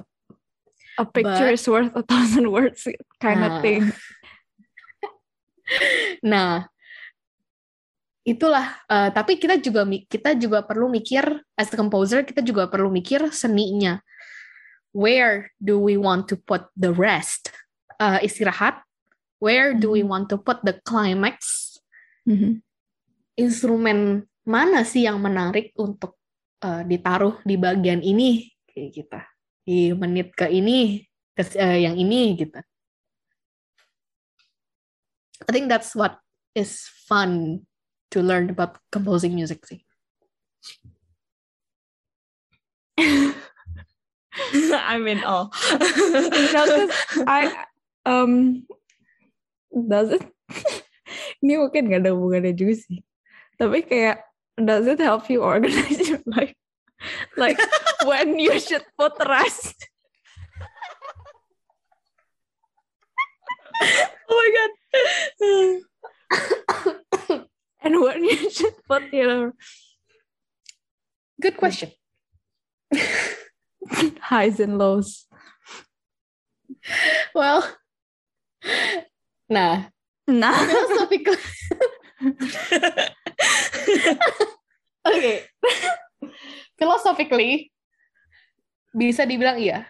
A 0.94 1.02
picture 1.02 1.50
But, 1.50 1.58
is 1.58 1.66
worth 1.66 1.90
a 1.98 2.06
thousand 2.06 2.46
words 2.54 2.86
kind 3.18 3.42
nah, 3.42 3.50
of 3.50 3.52
thing. 3.66 3.90
nah, 6.22 6.70
itulah. 8.22 8.78
Uh, 8.86 9.10
tapi 9.10 9.42
kita 9.42 9.58
juga 9.58 9.82
kita 10.06 10.38
juga 10.38 10.62
perlu 10.62 10.86
mikir 10.86 11.26
as 11.58 11.74
a 11.74 11.76
composer 11.76 12.22
kita 12.22 12.46
juga 12.46 12.70
perlu 12.70 12.94
mikir 12.94 13.26
seninya. 13.34 13.98
Where 14.94 15.50
do 15.58 15.82
we 15.82 15.98
want 15.98 16.30
to 16.30 16.38
put 16.38 16.70
the 16.78 16.94
rest? 16.94 17.50
Uh, 17.98 18.22
istirahat. 18.22 18.78
Where 19.42 19.74
do 19.74 19.90
we 19.90 20.06
mm-hmm. 20.06 20.14
want 20.14 20.26
to 20.30 20.38
put 20.38 20.62
the 20.62 20.78
climax? 20.86 21.74
Mm 22.22 22.36
-hmm. 22.38 22.52
Instrumen 23.34 24.30
mana 24.44 24.84
sih 24.84 25.08
yang 25.08 25.20
menarik 25.20 25.72
untuk 25.80 26.20
uh, 26.64 26.84
ditaruh 26.84 27.40
di 27.44 27.56
bagian 27.56 28.04
ini 28.04 28.52
kayak 28.68 28.90
kita 28.92 29.20
di 29.64 29.96
menit 29.96 30.36
ke 30.36 30.48
ini 30.52 31.00
ke 31.32 31.42
uh, 31.56 31.78
yang 31.80 31.96
ini 31.96 32.36
gitu. 32.36 32.60
I 35.44 35.50
think 35.52 35.68
that's 35.68 35.92
what 35.96 36.20
is 36.56 36.88
fun 37.08 37.64
to 38.14 38.22
learn 38.22 38.48
about 38.48 38.78
composing 38.88 39.34
music 39.34 39.64
sih. 39.66 39.84
I'm 44.74 45.06
in 45.06 45.24
awe. 45.24 45.50
no, 46.54 46.62
I 47.26 47.66
um 48.06 48.62
does 49.70 50.14
it? 50.14 50.24
Ini 51.44 51.60
mungkin 51.60 51.90
gak 51.90 52.06
ada 52.06 52.14
hubungannya 52.14 52.54
juga 52.56 52.74
sih. 52.78 53.02
Tapi 53.58 53.84
kayak 53.84 54.22
does 54.62 54.86
it 54.86 55.00
help 55.00 55.28
you 55.30 55.42
organize 55.42 56.08
your 56.08 56.20
life? 56.26 56.54
Like 57.36 57.58
when 58.04 58.38
you 58.38 58.58
should 58.66 58.84
put 58.98 59.12
rest. 59.26 59.88
oh 63.82 64.30
my 64.30 64.50
god. 64.56 64.70
and 67.82 68.00
when 68.00 68.24
you 68.24 68.50
should 68.50 68.74
put 68.86 69.12
your 69.12 69.52
good 71.40 71.56
question. 71.56 71.90
Highs 74.20 74.60
and 74.60 74.78
lows. 74.78 75.26
Well, 77.34 77.68
nah. 79.48 79.84
Nah. 80.26 80.52
Philosophical. 80.52 81.36
okay. 85.08 85.44
Philosophically, 86.78 87.70
bisa 88.94 89.26
dibilang 89.26 89.58
iya. 89.58 89.86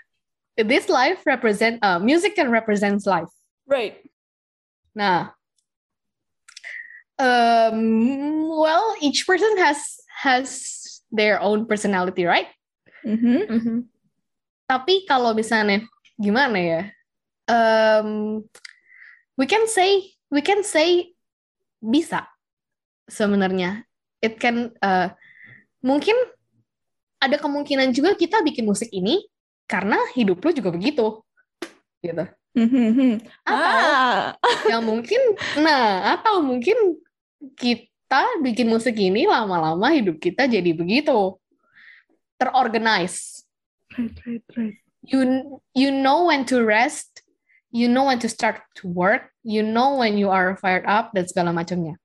This 0.55 0.87
life 0.87 1.23
represent 1.27 1.83
uh, 1.83 1.99
music 1.99 2.39
can 2.39 2.49
represents 2.49 3.05
life. 3.05 3.31
Right. 3.67 3.99
Nah, 4.95 5.35
um, 7.19 8.49
well, 8.49 8.95
each 9.01 9.27
person 9.27 9.51
has 9.59 9.79
has 10.23 10.49
their 11.11 11.41
own 11.43 11.67
personality, 11.67 12.25
right? 12.25 12.49
Mm-hmm. 13.05 13.41
Mm-hmm. 13.51 13.79
Tapi 14.71 14.95
kalau 15.11 15.35
misalnya 15.35 15.85
gimana 16.17 16.59
ya? 16.59 16.83
Um, 17.45 18.41
we 19.37 19.45
can 19.45 19.69
say 19.69 20.15
we 20.33 20.41
can 20.41 20.65
say 20.65 21.13
bisa 21.85 22.25
sebenarnya. 23.09 23.85
It 24.25 24.41
can 24.41 24.73
uh, 24.81 25.13
mungkin 25.85 26.17
ada 27.21 27.37
kemungkinan 27.41 27.93
juga 27.93 28.17
kita 28.17 28.41
bikin 28.41 28.65
musik 28.65 28.89
ini 28.93 29.25
karena 29.69 29.97
hidup 30.17 30.41
lu 30.41 30.51
juga 30.53 30.71
begitu. 30.73 31.21
Gitu. 32.05 32.25
Mm-hmm. 32.55 33.19
atau 33.43 33.59
ah. 33.59 34.39
yang 34.71 34.87
mungkin 34.87 35.19
nah 35.59 36.15
atau 36.15 36.39
mungkin 36.39 37.03
kita 37.59 38.39
bikin 38.47 38.71
musik 38.71 38.95
ini 38.95 39.27
lama-lama 39.27 39.91
hidup 39.91 40.21
kita 40.21 40.47
jadi 40.47 40.71
begitu. 40.71 41.37
Terorganize. 42.39 43.43
Right 43.99 44.15
right 44.27 44.47
right. 44.55 44.77
You 45.05 45.21
you 45.75 45.91
know 45.91 46.31
when 46.31 46.47
to 46.49 46.63
rest. 46.63 47.27
You 47.75 47.91
know 47.91 48.07
when 48.07 48.23
to 48.23 48.31
start 48.31 48.63
to 48.79 48.87
work. 48.87 49.35
You 49.43 49.67
know 49.67 49.99
when 49.99 50.15
you 50.15 50.31
are 50.31 50.55
fired 50.55 50.87
up 50.87 51.11
dan 51.11 51.27
segala 51.27 51.51
macamnya 51.51 51.99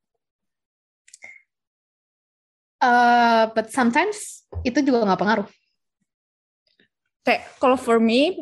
Uh, 2.80 3.52
but 3.52 3.68
sometimes 3.76 4.48
itu 4.64 4.80
juga 4.80 5.04
nggak 5.04 5.20
pengaruh. 5.20 5.48
Kayak 7.28 7.44
kalau 7.60 7.76
for 7.76 8.00
me, 8.00 8.40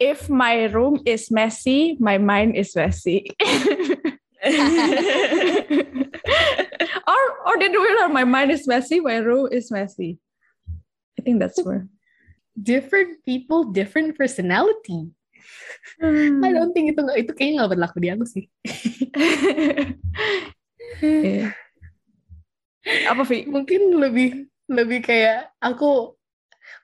if 0.00 0.32
my 0.32 0.64
room 0.72 1.04
is 1.04 1.28
messy, 1.28 2.00
my 2.00 2.16
mind 2.16 2.56
is 2.56 2.72
messy. 2.72 3.28
or 7.04 7.22
or 7.44 7.54
the 7.60 7.68
other 7.68 7.76
way 7.84 7.92
my 8.08 8.24
mind 8.24 8.48
is 8.48 8.64
messy, 8.64 9.04
my 9.04 9.20
room 9.20 9.52
is 9.52 9.68
messy. 9.68 10.16
I 11.20 11.22
think 11.22 11.36
that's 11.44 11.60
where 11.60 11.84
different 12.56 13.20
people, 13.28 13.76
different 13.76 14.16
personality. 14.16 15.12
Hmm. 16.00 16.40
I 16.40 16.56
don't 16.56 16.72
think 16.72 16.96
itu 16.96 17.04
itu 17.12 17.32
kayaknya 17.36 17.60
nggak 17.60 17.72
berlaku 17.76 18.00
di 18.00 18.08
aku 18.08 18.24
sih. 18.24 18.48
yeah 21.04 21.52
apa 22.84 23.22
Vi? 23.28 23.46
Mungkin 23.46 23.96
lebih 23.96 24.48
lebih 24.70 25.04
kayak 25.04 25.50
aku 25.60 26.14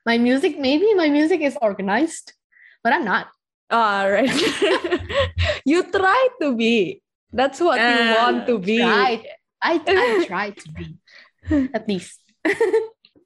my 0.02 0.18
music 0.18 0.58
maybe 0.58 0.86
my 0.94 1.08
music 1.08 1.40
is 1.40 1.56
organized, 1.62 2.34
but 2.82 2.92
I'm 2.92 3.06
not. 3.06 3.30
All 3.70 4.06
right. 4.06 4.30
you 5.66 5.82
try 5.90 6.22
to 6.42 6.54
be. 6.54 7.02
That's 7.34 7.58
what 7.58 7.82
uh, 7.82 7.86
you 7.86 8.00
want 8.14 8.40
to 8.46 8.56
be. 8.62 8.78
Right. 8.78 9.26
I 9.58 9.82
I 9.82 10.22
try 10.26 10.54
to 10.54 10.66
be. 10.70 10.94
At 11.74 11.90
least. 11.90 12.22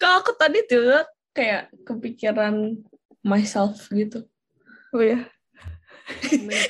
Kalau 0.00 0.24
aku 0.24 0.32
tadi 0.40 0.64
tuh 0.64 1.04
kayak 1.36 1.68
kepikiran 1.84 2.80
myself 3.20 3.88
gitu. 3.92 4.24
Oh 4.96 5.04
ya. 5.12 5.28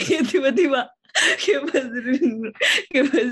ya 0.05 0.21
tiba-tiba 0.27 0.91
kayak 1.41 1.63
pas, 1.71 1.85
kayak 2.93 3.07
pas 3.09 3.29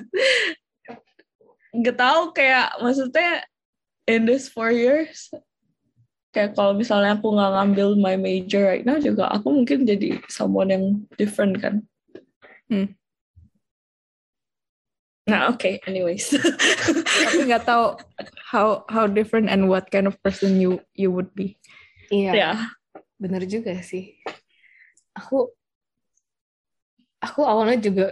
nggak 1.74 1.96
tahu 1.96 2.22
kayak 2.32 2.72
maksudnya 2.80 3.44
in 4.08 4.24
this 4.24 4.48
four 4.48 4.72
years 4.72 5.28
kayak 6.32 6.56
kalau 6.56 6.72
misalnya 6.76 7.16
aku 7.16 7.32
nggak 7.32 7.52
ngambil 7.56 7.88
my 8.00 8.16
major 8.16 8.64
right 8.68 8.84
now 8.84 8.96
juga 8.96 9.28
aku 9.32 9.52
mungkin 9.52 9.84
jadi 9.84 10.20
someone 10.28 10.72
yang 10.72 10.84
different 11.16 11.60
kan 11.60 11.84
hmm. 12.72 12.92
nah 15.28 15.52
oke 15.52 15.60
okay, 15.60 15.80
anyways 15.84 16.32
tapi 17.24 17.36
nggak 17.48 17.64
tahu 17.68 17.96
how 18.48 18.84
how 18.88 19.04
different 19.04 19.52
and 19.52 19.68
what 19.68 19.88
kind 19.92 20.08
of 20.08 20.16
person 20.24 20.56
you 20.56 20.80
you 20.96 21.12
would 21.12 21.28
be 21.36 21.60
iya 22.08 22.32
yeah. 22.32 22.56
bener 23.20 23.44
juga 23.44 23.76
sih 23.84 24.16
aku 25.12 25.52
aku 27.18 27.40
awalnya 27.42 27.78
juga 27.82 28.06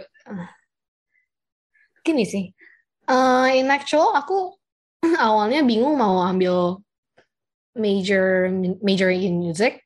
gini 2.07 2.23
sih. 2.23 2.45
Eh, 3.07 3.47
in 3.63 3.71
actual 3.71 4.11
aku 4.11 4.51
awalnya 5.27 5.63
bingung 5.63 5.95
mau 5.95 6.19
ambil 6.19 6.83
major 7.77 8.51
major 8.83 9.07
in 9.13 9.39
music 9.39 9.79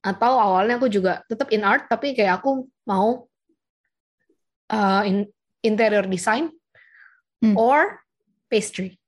atau 0.00 0.38
awalnya 0.38 0.78
aku 0.78 0.86
juga 0.88 1.20
tetap 1.26 1.50
in 1.52 1.66
art 1.66 1.90
tapi 1.90 2.14
kayak 2.14 2.40
aku 2.40 2.68
mau 2.88 3.26
uh, 4.70 5.02
in 5.04 5.26
interior 5.60 6.06
design 6.06 6.52
Hmm. 7.40 7.56
or 7.56 8.04
pastry. 8.52 9.00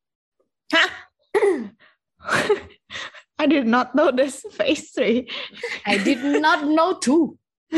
I 3.36 3.44
did 3.44 3.68
not 3.68 3.94
know 3.94 4.08
this 4.08 4.40
pastry. 4.56 5.28
I 5.84 6.00
did 6.00 6.24
not 6.40 6.64
know 6.64 6.96
too. 6.96 7.36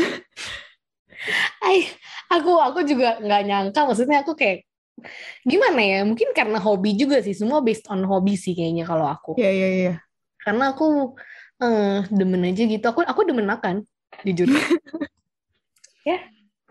I, 1.59 1.91
aku 2.31 2.55
aku 2.55 2.87
juga 2.87 3.19
nggak 3.19 3.43
nyangka 3.51 3.83
maksudnya 3.83 4.23
aku 4.23 4.31
kayak 4.31 4.63
gimana 5.43 5.81
ya? 5.83 5.99
Mungkin 6.07 6.31
karena 6.31 6.57
hobi 6.59 6.95
juga 6.95 7.19
sih. 7.19 7.35
Semua 7.35 7.59
based 7.59 7.87
on 7.91 8.03
hobi 8.07 8.39
sih 8.39 8.55
kayaknya 8.55 8.87
kalau 8.87 9.05
aku. 9.07 9.35
Iya 9.37 9.51
iya 9.51 9.69
iya. 9.69 9.93
karena 10.45 10.77
aku 10.77 11.17
eh, 11.57 12.05
demen 12.13 12.45
aja 12.45 12.63
gitu. 12.69 12.85
Aku 12.85 13.01
aku 13.01 13.21
demen 13.25 13.47
makan 13.47 13.83
jujur. 14.23 14.49
Ya. 16.05 16.21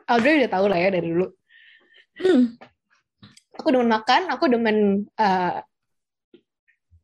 Audrey 0.06 0.38
udah 0.38 0.46
tahu 0.46 0.70
lah 0.70 0.78
ya 0.78 0.94
dari 0.94 1.10
dulu. 1.10 1.26
Hmm. 2.14 2.54
aku 3.58 3.74
demen 3.74 3.90
makan 3.90 4.30
aku 4.30 4.46
demen 4.46 5.02
eh, 5.18 5.58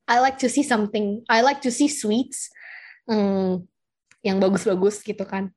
I 0.07 0.17
like 0.23 0.39
to 0.39 0.47
see 0.47 0.63
something. 0.63 1.27
I 1.27 1.43
like 1.43 1.59
to 1.67 1.75
see 1.75 1.91
sweets 1.91 2.55
hmm, 3.11 3.67
yang 4.23 4.39
bagus-bagus 4.39 5.03
gitu 5.03 5.27
kan. 5.27 5.51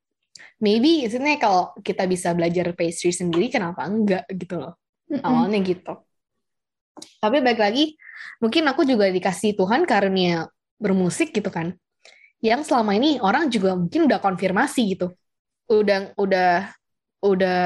Maybe 0.58 1.06
sebenarnya 1.06 1.38
kalau 1.46 1.78
kita 1.86 2.10
bisa 2.10 2.34
belajar 2.34 2.74
pastry 2.74 3.14
sendiri 3.14 3.54
kenapa 3.54 3.86
enggak 3.86 4.26
gitu 4.34 4.58
loh 4.58 4.82
awalnya 5.22 5.60
gitu. 5.62 5.94
Tapi 7.22 7.38
balik 7.42 7.62
lagi 7.62 7.98
mungkin 8.42 8.64
aku 8.70 8.86
juga 8.86 9.10
dikasih 9.10 9.58
Tuhan 9.58 9.86
karunia 9.86 10.50
bermusik 10.78 11.34
gitu 11.34 11.50
kan. 11.50 11.74
Yang 12.44 12.70
selama 12.72 12.98
ini 12.98 13.18
orang 13.24 13.48
juga 13.50 13.74
mungkin 13.78 14.06
udah 14.10 14.20
konfirmasi 14.20 14.82
gitu. 14.98 15.14
Udah 15.72 16.12
udah 16.20 16.70
udah 17.24 17.62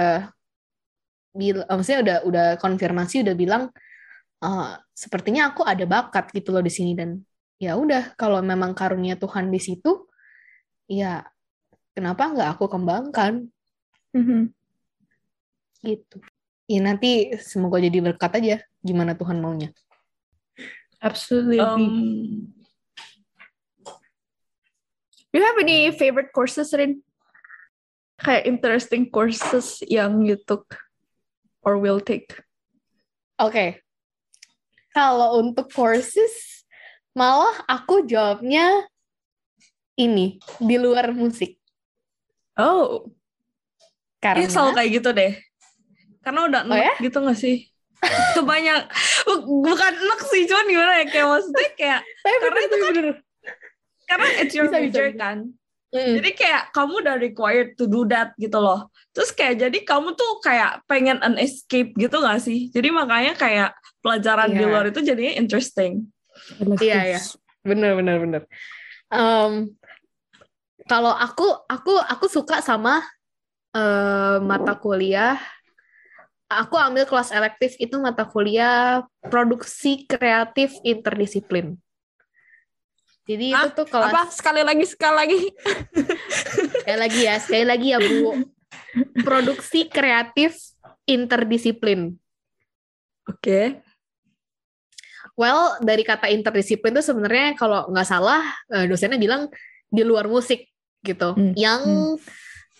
bil 1.37 1.61
maksudnya 1.69 1.99
udah 2.01 2.17
udah 2.25 2.47
konfirmasi 2.61 3.21
udah 3.25 3.35
bilang 3.37 3.63
"Eh, 4.41 4.71
sepertinya 4.93 5.49
aku 5.53 5.65
ada 5.65 5.85
bakat 5.85 6.29
gitu 6.33 6.53
loh 6.53 6.63
di 6.63 6.71
sini. 6.71 6.93
Dan 6.93 7.19
ya 7.57 7.73
udah 7.75 8.13
kalau 8.15 8.39
memang 8.45 8.77
karunia 8.77 9.17
Tuhan 9.17 9.49
di 9.49 9.57
situ 9.57 10.07
ya 10.87 11.25
kenapa 11.97 12.31
nggak 12.31 12.49
aku 12.57 12.65
kembangkan? 12.71 13.49
Mhm. 14.15 14.53
gitu 15.85 16.17
ya 16.67 16.79
nanti 16.83 17.31
semoga 17.39 17.79
jadi 17.79 18.03
berkat 18.03 18.31
aja 18.43 18.55
gimana 18.83 19.15
Tuhan 19.15 19.39
maunya 19.39 19.71
Absolutely. 21.01 21.59
Um, 21.61 22.53
you 25.33 25.41
have 25.45 25.57
any 25.61 25.91
favorite 25.93 26.33
courses, 26.33 26.73
Rin? 26.73 27.05
Kayak 28.17 28.49
interesting 28.49 29.05
courses 29.13 29.85
yang 29.85 30.25
you 30.25 30.41
took 30.41 30.65
or 31.61 31.77
will 31.77 32.01
take? 32.01 32.33
Oke. 33.37 33.85
Kalau 34.89 35.37
untuk 35.37 35.69
courses, 35.69 36.65
malah 37.13 37.61
aku 37.69 38.09
jawabnya 38.09 38.89
ini, 39.93 40.41
di 40.57 40.75
luar 40.81 41.13
musik. 41.13 41.61
Oh, 42.57 43.05
Karena, 44.17 44.41
ini 44.41 44.49
selalu 44.49 44.73
kayak 44.73 44.91
gitu 44.97 45.09
deh. 45.13 45.33
Karena 46.27 46.41
udah 46.43 46.61
Oh 46.67 46.75
enak 46.75 46.83
ya? 46.83 46.93
gitu 46.99 47.17
gak 47.23 47.39
sih? 47.39 47.71
Kebanyak, 48.35 48.91
bukan 49.63 49.93
enak 49.95 50.19
sih, 50.27 50.43
cuman 50.43 50.65
gimana 50.67 50.91
ya, 50.99 51.05
kayak 51.07 51.27
maksudnya 51.31 51.69
kayak, 51.73 51.99
Tapi 52.27 52.35
karena 52.35 52.43
bener, 52.51 52.67
itu 52.67 52.75
kan- 52.75 52.91
bener. 52.91 53.15
karena 54.07 54.27
it's 54.43 54.53
your 54.53 54.67
Bisa, 54.67 54.79
bisa. 54.83 55.15
kan. 55.15 55.37
Mm. 55.87 56.19
Jadi 56.19 56.29
kayak 56.35 56.63
kamu 56.75 56.93
udah 56.99 57.15
required 57.15 57.69
to 57.79 57.87
do 57.87 58.03
that 58.03 58.35
gitu 58.35 58.59
loh. 58.59 58.91
Terus 59.15 59.31
kayak 59.31 59.55
jadi 59.55 59.77
kamu 59.87 60.19
tuh 60.19 60.43
kayak 60.43 60.83
pengen 60.83 61.15
an 61.23 61.39
escape 61.39 61.95
gitu 61.95 62.19
gak 62.19 62.43
sih? 62.43 62.67
Jadi 62.75 62.91
makanya 62.91 63.39
kayak 63.39 63.71
pelajaran 64.03 64.51
di 64.51 64.59
Iya. 64.61 64.67
luar 64.67 64.83
itu 64.91 64.99
jadinya 64.99 65.33
interesting. 65.39 66.11
Iya, 66.77 67.15
iya. 67.15 67.21
Bener, 67.63 67.95
bener, 67.95 68.15
bener. 68.19 68.41
Em, 69.07 69.71
kalau 70.85 71.15
aku, 71.15 71.47
aku, 71.65 71.95
aku 72.03 72.25
suka 72.27 72.59
sama 72.59 72.99
eh, 73.71 74.37
mata 74.43 74.75
kuliah. 74.75 75.39
Aku 76.47 76.79
ambil 76.79 77.03
kelas 77.03 77.35
elektif 77.35 77.75
itu 77.75 77.99
mata 77.99 78.23
kuliah 78.23 79.03
produksi 79.27 80.07
kreatif 80.07 80.71
interdisiplin. 80.79 81.75
Jadi 83.27 83.51
itu 83.51 83.59
Ah, 83.59 83.75
tuh 83.75 83.83
kelas 83.83 84.11
apa? 84.15 84.21
Sekali 84.31 84.63
lagi, 84.63 84.85
sekali 84.87 85.15
lagi. 85.19 85.39
sekali 86.79 86.97
lagi 87.03 87.19
ya, 87.27 87.35
sekali 87.43 87.65
lagi 87.67 87.87
ya 87.91 87.99
Bu. 87.99 88.47
Produksi 89.27 89.91
kreatif 89.91 90.55
interdisiplin. 91.03 92.15
Oke. 93.27 93.83
Well, 95.35 95.75
dari 95.83 96.07
kata 96.07 96.31
interdisiplin 96.31 96.95
itu 96.95 97.03
sebenarnya 97.03 97.59
kalau 97.59 97.91
nggak 97.91 98.07
salah 98.07 98.41
eh, 98.71 98.87
dosennya 98.87 99.19
bilang 99.19 99.51
di 99.91 100.07
luar 100.07 100.31
musik 100.31 100.63
gitu. 101.03 101.35
Hmm. 101.35 101.51
Yang 101.59 101.83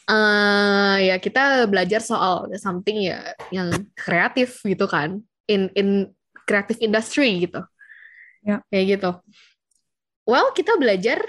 eh, 0.08 0.95
ya 1.12 1.16
kita 1.20 1.68
belajar 1.68 2.01
soal 2.01 2.47
something 2.58 2.97
ya 3.05 3.36
yang 3.53 3.72
kreatif 3.93 4.64
gitu 4.64 4.88
kan. 4.88 5.22
In 5.47 5.72
in 5.76 6.12
creative 6.47 6.80
industry 6.84 7.47
gitu. 7.47 7.64
Ya. 8.43 8.64
Kayak 8.72 8.86
gitu. 8.97 9.12
Well, 10.28 10.51
kita 10.55 10.76
belajar 10.76 11.24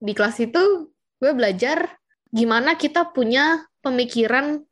di 0.00 0.12
kelas 0.16 0.40
itu 0.40 0.88
gue 1.20 1.32
belajar 1.36 1.92
gimana 2.32 2.72
kita 2.78 3.12
punya 3.12 3.60
pemikiran 3.84 4.64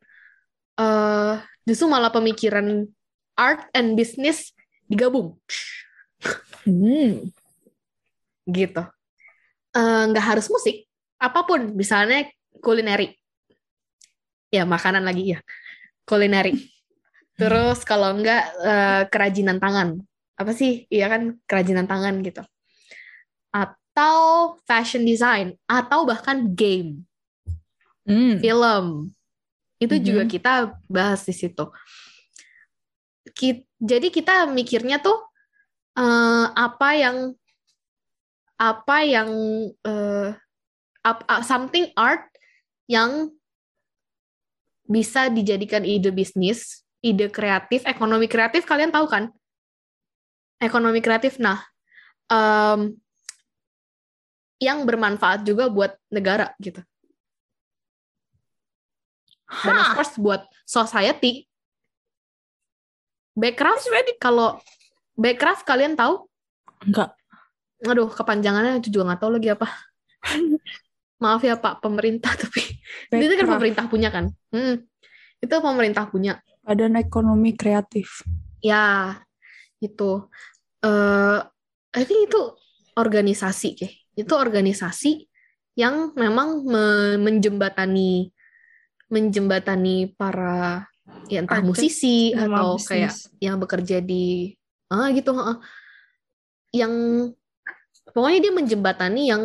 eh 0.78 1.34
justru 1.68 1.84
malah 1.90 2.08
pemikiran 2.08 2.88
art 3.36 3.68
and 3.76 3.92
business 3.98 4.56
digabung 4.88 5.36
Hmm. 6.64 7.28
gitu. 8.48 8.82
Eh, 9.76 10.02
nggak 10.08 10.24
harus 10.24 10.48
musik, 10.48 10.88
apa 11.20 11.44
pun, 11.44 11.72
misalnya 11.76 12.26
kulineri. 12.64 13.17
Ya, 14.48 14.64
makanan 14.64 15.04
lagi 15.04 15.36
ya. 15.36 15.40
Kulineri. 16.08 16.56
Terus 17.36 17.84
kalau 17.84 18.16
enggak 18.16 18.48
eh, 18.64 19.02
kerajinan 19.12 19.60
tangan. 19.60 20.00
Apa 20.38 20.54
sih? 20.54 20.86
Iya 20.88 21.06
kan 21.12 21.22
kerajinan 21.44 21.86
tangan 21.86 22.22
gitu. 22.24 22.42
Atau 23.52 24.16
fashion 24.64 25.04
design 25.04 25.54
atau 25.66 26.06
bahkan 26.06 26.48
game, 26.54 27.02
Hmm. 28.08 28.40
film. 28.40 29.12
Itu 29.78 30.00
juga 30.00 30.24
Mhm. 30.26 30.30
kita 30.32 30.52
bahas 30.88 31.22
di 31.28 31.34
situ. 31.36 31.68
Ki- 33.36 33.68
jadi 33.78 34.08
kita 34.08 34.48
mikirnya 34.48 34.98
tuh 34.98 35.18
eh, 35.98 36.46
apa 36.54 36.94
yang 36.94 37.34
apa 38.54 38.96
yang 39.02 39.30
eh, 39.82 40.30
ap- 41.02 41.26
a- 41.26 41.42
something 41.42 41.90
art 41.94 42.26
yang 42.86 43.34
bisa 44.88 45.28
dijadikan 45.28 45.84
ide 45.84 46.08
bisnis, 46.08 46.82
ide 47.04 47.28
kreatif, 47.28 47.84
ekonomi 47.84 48.24
kreatif 48.24 48.64
kalian 48.64 48.88
tahu 48.88 49.04
kan? 49.04 49.28
Ekonomi 50.58 51.04
kreatif. 51.04 51.36
Nah, 51.36 51.60
em, 52.32 52.96
yang 54.58 54.82
bermanfaat 54.82 55.46
juga 55.46 55.70
buat 55.70 55.94
negara 56.10 56.56
gitu. 56.58 56.82
Dan 59.48 59.76
of 59.76 59.86
Hah. 59.92 59.94
course 59.94 60.16
buat 60.18 60.42
society. 60.66 61.46
Backcraft 63.38 63.86
kalau 64.18 64.58
Backcraft 65.14 65.62
kalian 65.62 65.94
tahu? 65.94 66.26
Enggak. 66.82 67.14
Aduh, 67.86 68.10
kepanjangannya 68.10 68.82
itu 68.82 68.90
juga 68.90 69.14
nggak 69.14 69.20
tahu 69.22 69.30
lagi 69.38 69.48
apa. 69.54 69.68
Maaf 71.18 71.42
ya 71.42 71.58
Pak 71.58 71.82
pemerintah, 71.82 72.30
tapi 72.42 72.62
itu 73.10 73.34
kan 73.34 73.46
pemerintah 73.58 73.84
punya 73.90 74.08
kan? 74.14 74.30
Hmm, 74.54 74.86
itu 75.42 75.54
pemerintah 75.58 76.06
punya. 76.06 76.38
Badan 76.62 76.94
ekonomi 76.98 77.54
kreatif. 77.58 78.22
Ya, 78.62 79.18
itu. 79.82 80.26
eh 80.82 81.38
I 81.96 82.02
think 82.06 82.30
itu 82.30 82.40
organisasi, 82.94 83.68
kayak. 83.74 83.94
Itu 84.14 84.34
organisasi 84.38 85.26
yang 85.78 86.14
memang 86.14 86.62
me- 86.66 87.18
menjembatani 87.22 88.30
menjembatani 89.08 90.12
para 90.18 90.84
ya 91.32 91.40
entah 91.40 91.62
Artis 91.64 91.68
musisi 91.70 92.34
atau 92.36 92.76
bisnis. 92.76 92.88
kayak 92.88 93.12
yang 93.40 93.56
bekerja 93.56 93.96
di 94.04 94.52
ah 94.92 95.08
gitu 95.12 95.32
heeh. 95.32 95.56
yang 96.76 96.92
pokoknya 98.12 98.38
dia 98.44 98.52
menjembatani 98.52 99.22
yang 99.32 99.42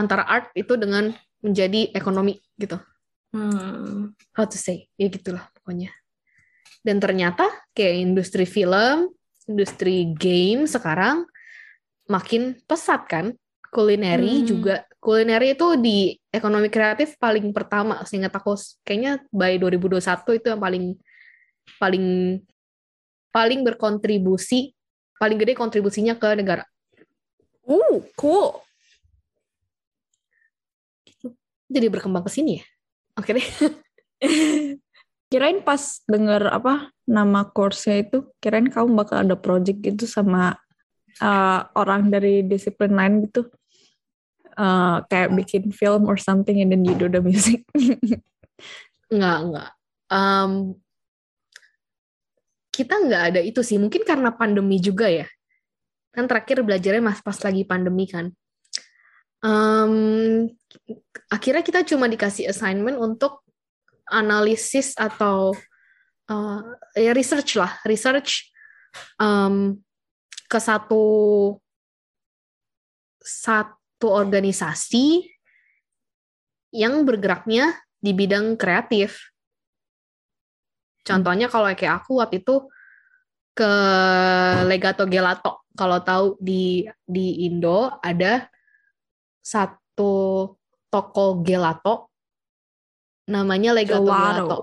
antara 0.00 0.24
art 0.24 0.48
itu 0.56 0.74
dengan 0.80 1.12
menjadi 1.44 1.92
ekonomi 1.92 2.40
gitu 2.56 2.80
Hmm. 3.30 4.10
how 4.34 4.42
to 4.42 4.58
say 4.58 4.90
ya 4.98 5.06
gitulah 5.06 5.46
pokoknya 5.54 5.94
Dan 6.80 6.96
ternyata 6.96 7.44
kayak 7.76 8.08
industri 8.08 8.48
film, 8.48 9.12
industri 9.44 10.16
game 10.16 10.64
sekarang 10.64 11.28
makin 12.08 12.56
pesat 12.64 13.04
kan. 13.04 13.36
Kulineri 13.70 14.42
Hmm. 14.42 14.46
juga. 14.48 14.76
Kulineri 14.98 15.54
itu 15.54 15.76
di 15.78 16.16
ekonomi 16.32 16.66
kreatif 16.72 17.14
paling 17.20 17.52
pertama 17.54 18.02
seingat 18.02 18.34
aku 18.34 18.56
kayaknya 18.82 19.22
by 19.30 19.60
2021 19.60 20.34
itu 20.36 20.50
yang 20.50 20.60
paling 20.60 20.84
paling 21.78 22.06
paling 23.30 23.60
berkontribusi 23.62 24.74
paling 25.20 25.38
gede 25.38 25.54
kontribusinya 25.54 26.16
ke 26.18 26.34
negara. 26.34 26.64
Uh, 27.62 28.02
cool. 28.18 28.58
Jadi 31.70 31.86
berkembang 31.86 32.26
ke 32.26 32.30
sini 32.34 32.58
ya. 32.58 32.64
Oke 33.14 33.30
deh. 33.38 33.46
Kirain 35.30 35.62
pas 35.62 35.82
denger 36.10 36.50
apa 36.50 36.90
nama 37.06 37.46
course-nya 37.46 38.02
itu, 38.02 38.26
kirain 38.42 38.66
kamu 38.66 38.98
bakal 38.98 39.22
ada 39.22 39.38
project 39.38 39.78
gitu 39.78 40.04
sama 40.06 40.58
uh, 41.22 41.60
orang 41.78 42.10
dari 42.10 42.42
disiplin 42.42 42.94
lain 42.94 43.30
gitu. 43.30 43.46
Uh, 44.58 45.00
kayak 45.08 45.32
bikin 45.32 45.70
film 45.72 46.04
or 46.10 46.18
something 46.18 46.58
and 46.58 46.74
then 46.74 46.82
you 46.82 46.92
do 46.98 47.06
the 47.06 47.22
music. 47.22 47.64
Enggak, 49.10 49.38
enggak. 49.42 49.70
Em, 50.06 50.52
kita 52.70 52.94
nggak 52.94 53.22
ada 53.34 53.40
itu 53.42 53.58
sih. 53.66 53.74
Mungkin 53.74 54.06
karena 54.06 54.30
pandemi 54.30 54.78
juga 54.78 55.10
ya. 55.10 55.26
Kan 56.14 56.30
terakhir 56.30 56.62
belajarnya 56.62 57.02
mas 57.02 57.18
pas 57.18 57.34
lagi 57.42 57.66
pandemi 57.66 58.06
kan. 58.06 58.30
Em, 59.40 59.94
akhirnya 61.32 61.64
kita 61.64 61.80
cuma 61.88 62.04
dikasih 62.04 62.52
assignment 62.52 63.00
untuk 63.00 63.40
analisis 64.10 64.92
atau 65.00 65.56
eh, 66.28 66.60
ya 67.00 67.12
research 67.16 67.56
lah, 67.56 67.80
research 67.88 68.52
em, 69.16 69.80
ke 70.50 70.58
satu 70.58 71.04
satu 73.20 74.08
organisasi 74.10 75.24
yang 76.74 77.04
bergeraknya 77.06 77.76
di 78.00 78.12
bidang 78.16 78.56
kreatif. 78.56 79.30
Contohnya 81.04 81.48
kalau 81.48 81.72
kayak 81.72 82.04
aku 82.04 82.20
waktu 82.20 82.44
itu 82.44 82.68
ke 83.56 83.72
Legato 84.68 85.04
Gelato. 85.08 85.64
Kalau 85.76 86.00
tahu 86.04 86.36
di 86.40 86.84
di 87.04 87.48
Indo 87.48 87.88
ada 88.04 88.48
satu 89.50 90.54
toko 90.86 91.42
gelato 91.42 92.06
namanya 93.26 93.74
Legato 93.74 94.06
Gelato. 94.06 94.30
Gelato. 94.30 94.58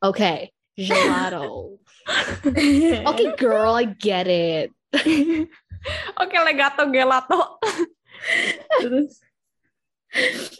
Oke, 0.00 0.32
gelato. 0.78 1.78
Oke, 3.10 3.24
girl, 3.38 3.74
I 3.78 3.86
get 3.90 4.26
it. 4.26 4.70
Oke, 6.18 6.36
legato 6.42 6.82
gelato. 6.90 7.58
Terus 8.80 9.20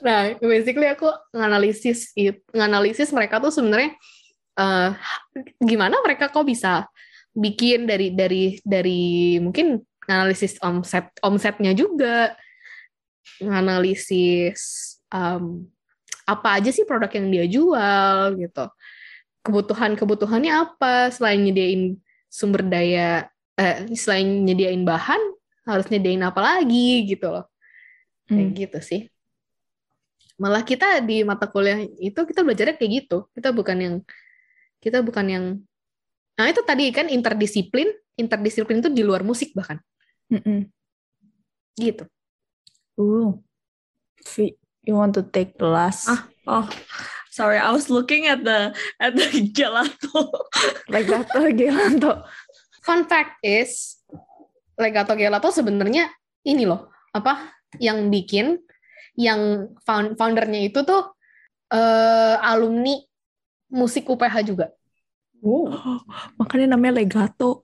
Nah, 0.07 0.39
basically 0.39 0.87
aku 0.87 1.11
nganalisis 1.35 2.15
it, 2.15 2.39
nganalisis 2.55 3.11
mereka 3.11 3.43
tuh 3.43 3.51
sebenarnya 3.51 3.99
eh, 4.55 4.91
gimana 5.59 5.99
mereka 6.07 6.31
kok 6.31 6.47
bisa 6.47 6.87
bikin 7.35 7.83
dari 7.83 8.15
dari 8.15 8.63
dari 8.63 9.43
mungkin 9.43 9.83
analisis 10.07 10.55
omset 10.63 11.11
omsetnya 11.27 11.75
juga, 11.75 12.39
nganalisis 13.39 14.61
em, 15.13 15.71
apa 16.27 16.59
aja 16.59 16.71
sih 16.75 16.83
produk 16.87 17.11
yang 17.11 17.27
dia 17.31 17.47
jual 17.47 18.39
gitu, 18.39 18.65
kebutuhan 19.47 19.95
kebutuhannya 19.95 20.53
apa? 20.53 21.11
Selain 21.15 21.39
nyediain 21.43 21.99
sumber 22.31 22.67
daya, 22.67 23.31
eh, 23.59 23.87
selain 23.95 24.27
nyediain 24.47 24.83
bahan 24.83 25.19
harus 25.67 25.87
nyediain 25.91 26.23
apa 26.27 26.41
lagi 26.43 27.07
gitu 27.07 27.31
loh, 27.31 27.47
kayak 28.27 28.47
Hmm. 28.51 28.57
gitu 28.57 28.79
sih. 28.83 29.01
Malah 30.41 30.65
kita 30.65 31.05
di 31.05 31.21
mata 31.27 31.45
kuliah 31.51 31.85
itu 32.01 32.17
kita 32.17 32.41
belajarnya 32.41 32.81
kayak 32.81 32.93
gitu. 33.05 33.29
Kita 33.37 33.53
bukan 33.53 33.77
yang 33.77 33.97
kita 34.81 35.05
bukan 35.05 35.27
yang 35.29 35.45
nah 36.41 36.49
itu 36.49 36.65
tadi 36.65 36.89
kan 36.89 37.05
interdisiplin 37.13 37.93
interdisiplin 38.17 38.81
itu 38.81 38.89
di 38.89 39.05
luar 39.05 39.21
musik 39.21 39.53
bahkan. 39.53 39.77
Mm-mm. 40.33 40.71
gitu 41.75 42.07
Ooh. 42.99 43.39
Vi, 44.27 44.55
you 44.85 44.95
want 44.95 45.15
to 45.15 45.23
take 45.23 45.57
the 45.57 45.67
last 45.67 46.09
Ah. 46.09 46.23
Oh, 46.47 46.67
sorry, 47.31 47.61
I 47.61 47.71
was 47.71 47.87
looking 47.89 48.27
at 48.27 48.43
the 48.43 48.75
at 48.99 49.15
the 49.15 49.29
gelato. 49.57 50.33
legato 50.91 51.47
gelato? 51.53 52.25
fun 52.81 53.05
fact 53.07 53.39
is 53.45 54.01
Legato 54.75 55.13
Gelato 55.13 55.53
sebenarnya 55.53 56.09
ini 56.43 56.65
loh 56.65 56.89
apa 57.13 57.53
yang 57.77 58.09
bikin 58.09 58.57
yang 59.15 59.69
found, 59.85 60.17
foundernya 60.17 60.73
itu 60.73 60.81
tuh 60.81 61.13
eh, 61.69 62.37
alumni 62.41 62.97
musik 63.69 64.09
UPH 64.09 64.37
juga 64.43 64.73
Oh, 65.41 65.69
makanya 66.37 66.75
namanya 66.75 67.05
legato. 67.05 67.61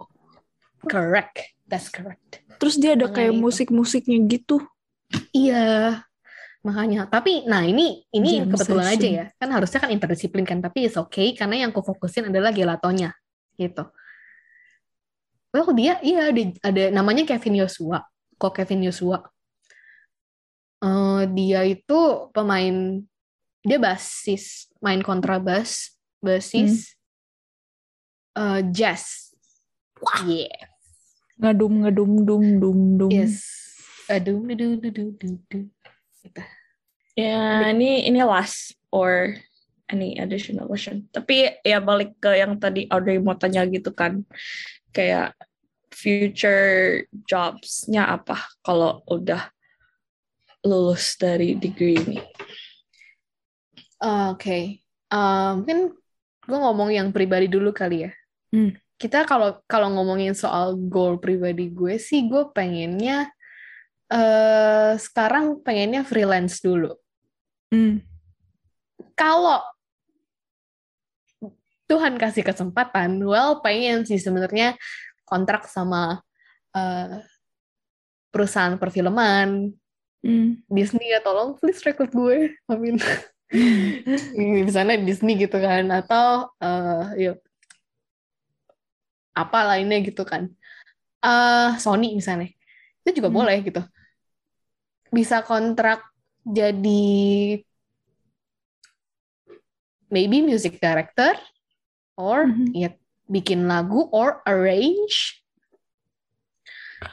correct 0.84 1.56
that's 1.64 1.88
correct 1.88 2.44
Terus 2.56 2.76
dia 2.76 2.92
ada 2.92 3.08
kayak 3.08 3.36
itu. 3.36 3.40
musik-musiknya 3.40 4.16
gitu. 4.28 4.60
Iya, 5.30 6.02
makanya. 6.66 7.06
Tapi, 7.06 7.46
nah 7.46 7.62
ini 7.62 8.02
ini 8.10 8.42
Jam 8.42 8.50
kebetulan 8.50 8.86
aja 8.90 8.98
session. 8.98 9.18
ya. 9.20 9.26
Kan 9.38 9.48
harusnya 9.54 9.78
kan 9.84 9.90
interdisiplin 9.94 10.44
kan, 10.48 10.58
tapi 10.58 10.90
it's 10.90 10.98
okay 10.98 11.36
karena 11.36 11.66
yang 11.66 11.70
aku 11.70 11.84
fokusin 11.84 12.32
adalah 12.32 12.50
gelatonya, 12.50 13.14
gitu. 13.54 13.86
Well 15.54 15.72
dia, 15.72 15.96
iya 16.04 16.28
ada, 16.28 16.42
ada 16.60 16.82
namanya 16.92 17.24
Kevin 17.24 17.64
Yosua. 17.64 18.04
Kok 18.36 18.52
Kevin 18.60 18.84
Yosua? 18.84 19.24
Eh, 20.84 21.22
dia 21.32 21.64
itu 21.64 22.00
pemain, 22.36 23.00
dia 23.64 23.78
basis, 23.80 24.68
main 24.84 25.00
kontrabas, 25.00 25.96
basis, 26.20 26.92
eh, 28.36 28.60
jazz. 28.68 29.32
Yeah. 30.28 30.68
Ngadum 31.40 31.84
ngadum 31.84 32.12
dum 32.28 32.44
dum 32.60 32.78
dum. 33.00 33.10
Yes. 33.12 33.65
Aduh, 34.06 34.42
aduh, 34.46 34.78
aduh, 34.78 34.90
aduh, 34.90 35.08
aduh, 35.14 35.34
aduh. 35.34 35.64
Gitu. 36.22 36.42
Ya, 37.16 37.72
ini 37.72 38.04
ini 38.06 38.20
last 38.22 38.76
or 38.92 39.34
any 39.88 40.20
additional 40.20 40.68
question. 40.68 41.08
Tapi 41.10 41.62
ya 41.64 41.80
balik 41.80 42.18
ke 42.20 42.36
yang 42.36 42.58
tadi 42.60 42.86
Audrey 42.92 43.18
mau 43.18 43.34
tanya 43.34 43.64
gitu 43.66 43.90
kan, 43.90 44.22
kayak 44.92 45.32
future 45.90 47.02
jobs-nya 47.24 48.04
apa 48.20 48.36
kalau 48.60 49.00
udah 49.08 49.48
lulus 50.66 51.16
dari 51.16 51.56
degree 51.56 51.96
ini? 51.96 52.18
Oke, 53.96 54.86
Eh, 55.06 55.50
mungkin 55.54 55.94
gue 56.46 56.58
ngomong 56.58 56.90
yang 56.90 57.08
pribadi 57.14 57.46
dulu 57.46 57.70
kali 57.70 58.10
ya. 58.10 58.12
Hmm. 58.50 58.74
Kita 58.98 59.22
kalau 59.28 59.60
kalau 59.68 59.92
ngomongin 59.92 60.34
soal 60.34 60.74
goal 60.74 61.20
pribadi 61.20 61.70
gue 61.70 61.94
sih, 62.00 62.26
gue 62.26 62.48
pengennya 62.50 63.30
eh 64.06 64.92
sekarang 64.98 65.60
pengennya 65.66 66.06
freelance 66.06 66.62
dulu. 66.62 66.94
Hmm. 67.72 68.00
Kalau 69.18 69.62
Tuhan 71.86 72.18
kasih 72.18 72.42
kesempatan, 72.42 73.22
well 73.22 73.62
pengen 73.62 74.02
sih 74.02 74.18
sebenarnya 74.18 74.74
kontrak 75.22 75.66
sama 75.70 76.22
eh, 76.74 77.22
perusahaan 78.30 78.76
perfilman 78.76 79.72
Hmm. 80.26 80.58
Disney 80.66 81.14
ya 81.14 81.22
tolong 81.22 81.54
please 81.54 81.78
rekrut 81.86 82.10
gue, 82.10 82.50
amin. 82.72 82.98
di 84.66 84.72
sana 84.74 84.98
Disney 84.98 85.38
gitu 85.38 85.54
kan 85.62 85.86
atau 85.86 86.50
eh 86.58 87.04
ya 87.14 87.32
apa 89.30 89.58
lainnya 89.70 90.02
gitu 90.02 90.26
kan 90.26 90.50
eh 91.22 91.70
Sony 91.78 92.18
misalnya 92.18 92.50
itu 93.06 93.22
juga 93.22 93.30
Hmm. 93.30 93.38
boleh 93.38 93.56
gitu 93.62 93.78
bisa 95.16 95.40
kontrak 95.40 96.04
jadi 96.44 97.56
maybe 100.12 100.44
music 100.44 100.76
director 100.76 101.32
or 102.20 102.44
Mhm. 102.46 102.76
ya 102.76 102.90
bikin 103.26 103.64
lagu 103.66 104.06
or 104.12 104.44
arrange 104.46 105.42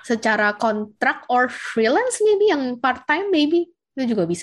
secara 0.04 0.56
kontrak 0.56 1.24
or 1.32 1.48
freelance 1.48 2.20
maybe 2.24 2.52
yang 2.52 2.76
part 2.80 3.04
time 3.08 3.32
maybe 3.32 3.72
itu 3.94 4.16
juga 4.18 4.26
bisa 4.26 4.42